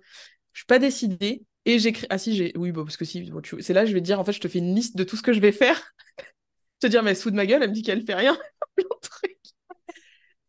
[0.54, 3.74] je suis pas décidée et j'écris ah si j'ai oui bah, parce que si c'est
[3.74, 5.22] là je vais te dire en fait je te fais une liste de tout ce
[5.22, 5.94] que je vais faire
[6.80, 8.38] te dire, mais elle de ma gueule, elle me dit qu'elle fait rien.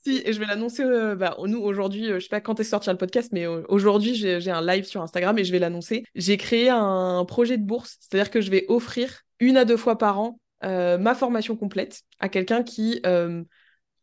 [0.04, 2.64] si, et je vais l'annoncer, euh, bah, nous, aujourd'hui, euh, je sais pas quand est
[2.64, 6.04] sorti le podcast, mais aujourd'hui, j'ai un live sur Instagram et je vais l'annoncer.
[6.14, 9.98] J'ai créé un projet de bourse, c'est-à-dire que je vais offrir une à deux fois
[9.98, 13.00] par an ma formation complète à quelqu'un qui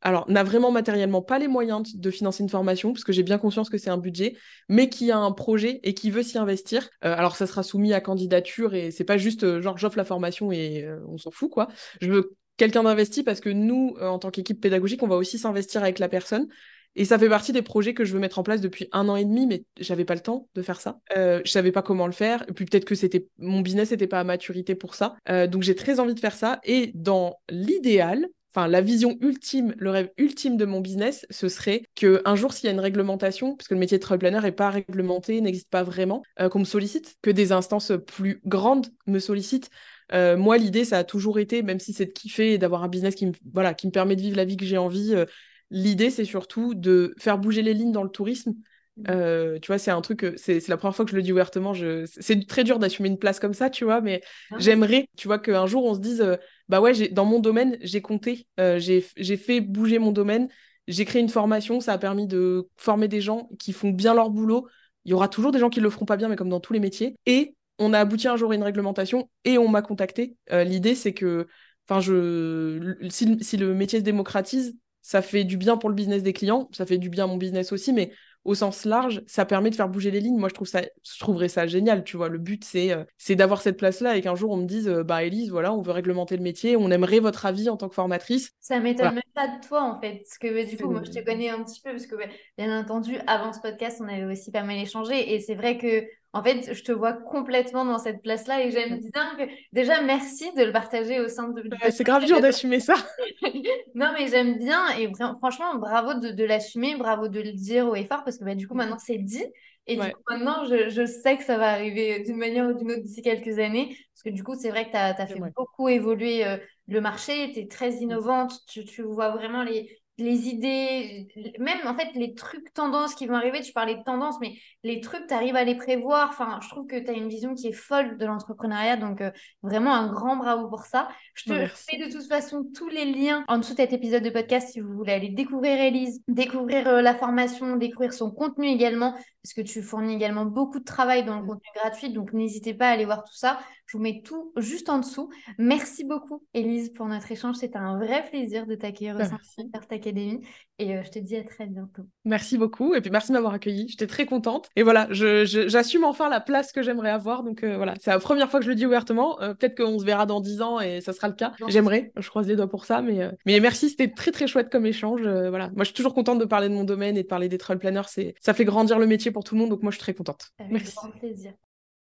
[0.03, 3.37] alors n'a vraiment matériellement pas les moyens de financer une formation, parce que j'ai bien
[3.37, 4.35] conscience que c'est un budget,
[4.69, 6.89] mais qui a un projet et qui veut s'y investir.
[7.05, 10.03] Euh, alors ça sera soumis à candidature et c'est pas juste euh, genre j'offre la
[10.03, 11.69] formation et euh, on s'en fout quoi.
[12.01, 15.81] Je veux quelqu'un d'investi parce que nous, en tant qu'équipe pédagogique, on va aussi s'investir
[15.81, 16.47] avec la personne.
[16.95, 19.15] Et ça fait partie des projets que je veux mettre en place depuis un an
[19.15, 20.99] et demi, mais j'avais pas le temps de faire ça.
[21.17, 22.43] Euh, je savais pas comment le faire.
[22.47, 25.15] Et puis peut-être que c'était mon business n'était pas à maturité pour ça.
[25.47, 26.59] donc j'ai très envie de faire ça.
[26.63, 31.83] Et dans l'idéal, enfin la vision ultime, le rêve ultime de mon business, ce serait
[31.95, 34.41] que un jour s'il y a une réglementation, parce que le métier de travel planner
[34.41, 38.87] n'est pas réglementé, n'existe pas vraiment, euh, qu'on me sollicite, que des instances plus grandes
[39.07, 39.69] me sollicitent.
[40.13, 42.89] Euh, moi, l'idée, ça a toujours été, même si c'est de kiffer et d'avoir un
[42.89, 45.25] business qui me, voilà, qui me permet de vivre la vie que j'ai envie, euh,
[45.73, 48.53] l'idée, c'est surtout de faire bouger les lignes dans le tourisme.
[48.95, 49.59] Mmh.
[49.59, 51.73] tu vois, c'est un truc, c'est la première fois que je le dis ouvertement.
[52.05, 54.21] C'est très dur d'assumer une place comme ça, tu vois, mais
[54.51, 56.23] ah j'aimerais, tu vois, qu'un jour on se dise,
[56.69, 60.47] bah ouais, dans mon domaine, j'ai compté, euh, j'ai fait bouger mon domaine,
[60.87, 64.29] j'ai créé une formation, ça a permis de former des gens qui font bien leur
[64.29, 64.67] boulot.
[65.05, 66.73] Il y aura toujours des gens qui le feront pas bien, mais comme dans tous
[66.73, 67.15] les métiers.
[67.25, 70.35] Et on a abouti un jour à une réglementation et on m'a contacté.
[70.51, 71.47] Euh, l'idée, c'est que,
[71.87, 76.23] enfin, je, si, si, le métier se démocratise, ça fait du bien pour le business
[76.23, 78.11] des clients, ça fait du bien à mon business aussi, mais
[78.45, 80.37] au sens large, ça permet de faire bouger les lignes.
[80.37, 82.27] Moi, je trouve ça, je trouverais ça génial, tu vois.
[82.27, 83.03] Le but, c'est euh,
[83.35, 85.91] d'avoir cette place-là et qu'un jour, on me dise, euh, bah, Elise, voilà, on veut
[85.91, 88.51] réglementer le métier, on aimerait votre avis en tant que formatrice.
[88.59, 90.23] Ça m'étonne même pas de toi, en fait.
[90.25, 92.15] Parce que, du coup, moi, je te connais un petit peu, parce que,
[92.57, 95.33] bien entendu, avant ce podcast, on avait aussi pas mal échangé.
[95.33, 98.99] Et c'est vrai que en fait, je te vois complètement dans cette place-là et j'aime
[98.99, 101.63] bien que déjà merci de le partager au sein de.
[101.91, 102.95] c'est grave dur d'assumer ça.
[103.95, 105.07] non, mais j'aime bien et
[105.37, 108.73] franchement, bravo de, l'assumer, bravo de le dire au effort parce que bah, du coup,
[108.73, 109.45] maintenant c'est dit.
[109.85, 113.01] Et du coup, maintenant, je, sais que ça va arriver d'une manière ou d'une autre
[113.01, 113.97] d'ici quelques années.
[114.13, 116.57] Parce que du coup, c'est vrai que tu as, fait beaucoup évoluer euh,
[116.87, 121.27] le marché, tu es très innovante, tu, tu vois vraiment les, les idées,
[121.59, 124.53] même en fait les trucs tendances qui vont arriver, tu parlais de tendances, mais
[124.83, 126.29] les trucs, tu arrives à les prévoir.
[126.29, 129.31] Enfin, je trouve que tu as une vision qui est folle de l'entrepreneuriat, donc euh,
[129.63, 131.07] vraiment un grand bravo pour ça.
[131.33, 134.29] Je te fais de toute façon tous les liens en dessous de cet épisode de
[134.29, 139.15] podcast si vous voulez aller découvrir Elise, découvrir euh, la formation, découvrir son contenu également,
[139.43, 142.87] parce que tu fournis également beaucoup de travail dans le contenu gratuit, donc n'hésitez pas
[142.87, 143.59] à aller voir tout ça.
[143.85, 145.29] Je vous mets tout juste en dessous.
[145.57, 147.57] Merci beaucoup, Elise, pour notre échange.
[147.57, 150.39] C'était un vrai plaisir de t'accueillir au sein de Academy.
[150.79, 152.03] Et euh, je te dis à très bientôt.
[152.23, 152.95] Merci beaucoup.
[152.95, 153.89] Et puis merci de m'avoir accueilli.
[153.89, 154.69] J'étais très contente.
[154.77, 157.43] Et voilà, j'assume enfin la place que j'aimerais avoir.
[157.43, 159.39] Donc euh, voilà, c'est la première fois que je le dis ouvertement.
[159.41, 161.51] Euh, peut-être qu'on se verra dans dix ans et ça sera le cas.
[161.67, 162.13] J'aimerais.
[162.17, 163.01] Je croise les doigts pour ça.
[163.01, 165.21] Mais, mais merci, c'était très très chouette comme échange.
[165.21, 165.67] voilà.
[165.75, 167.77] Moi, je suis toujours contente de parler de mon domaine et de parler des trail
[167.77, 168.01] planners.
[168.39, 169.69] Ça fait grandir le métier pour tout le monde.
[169.69, 170.53] Donc moi, je suis très contente.
[170.59, 170.95] Avec merci.
[170.95, 171.53] grand plaisir.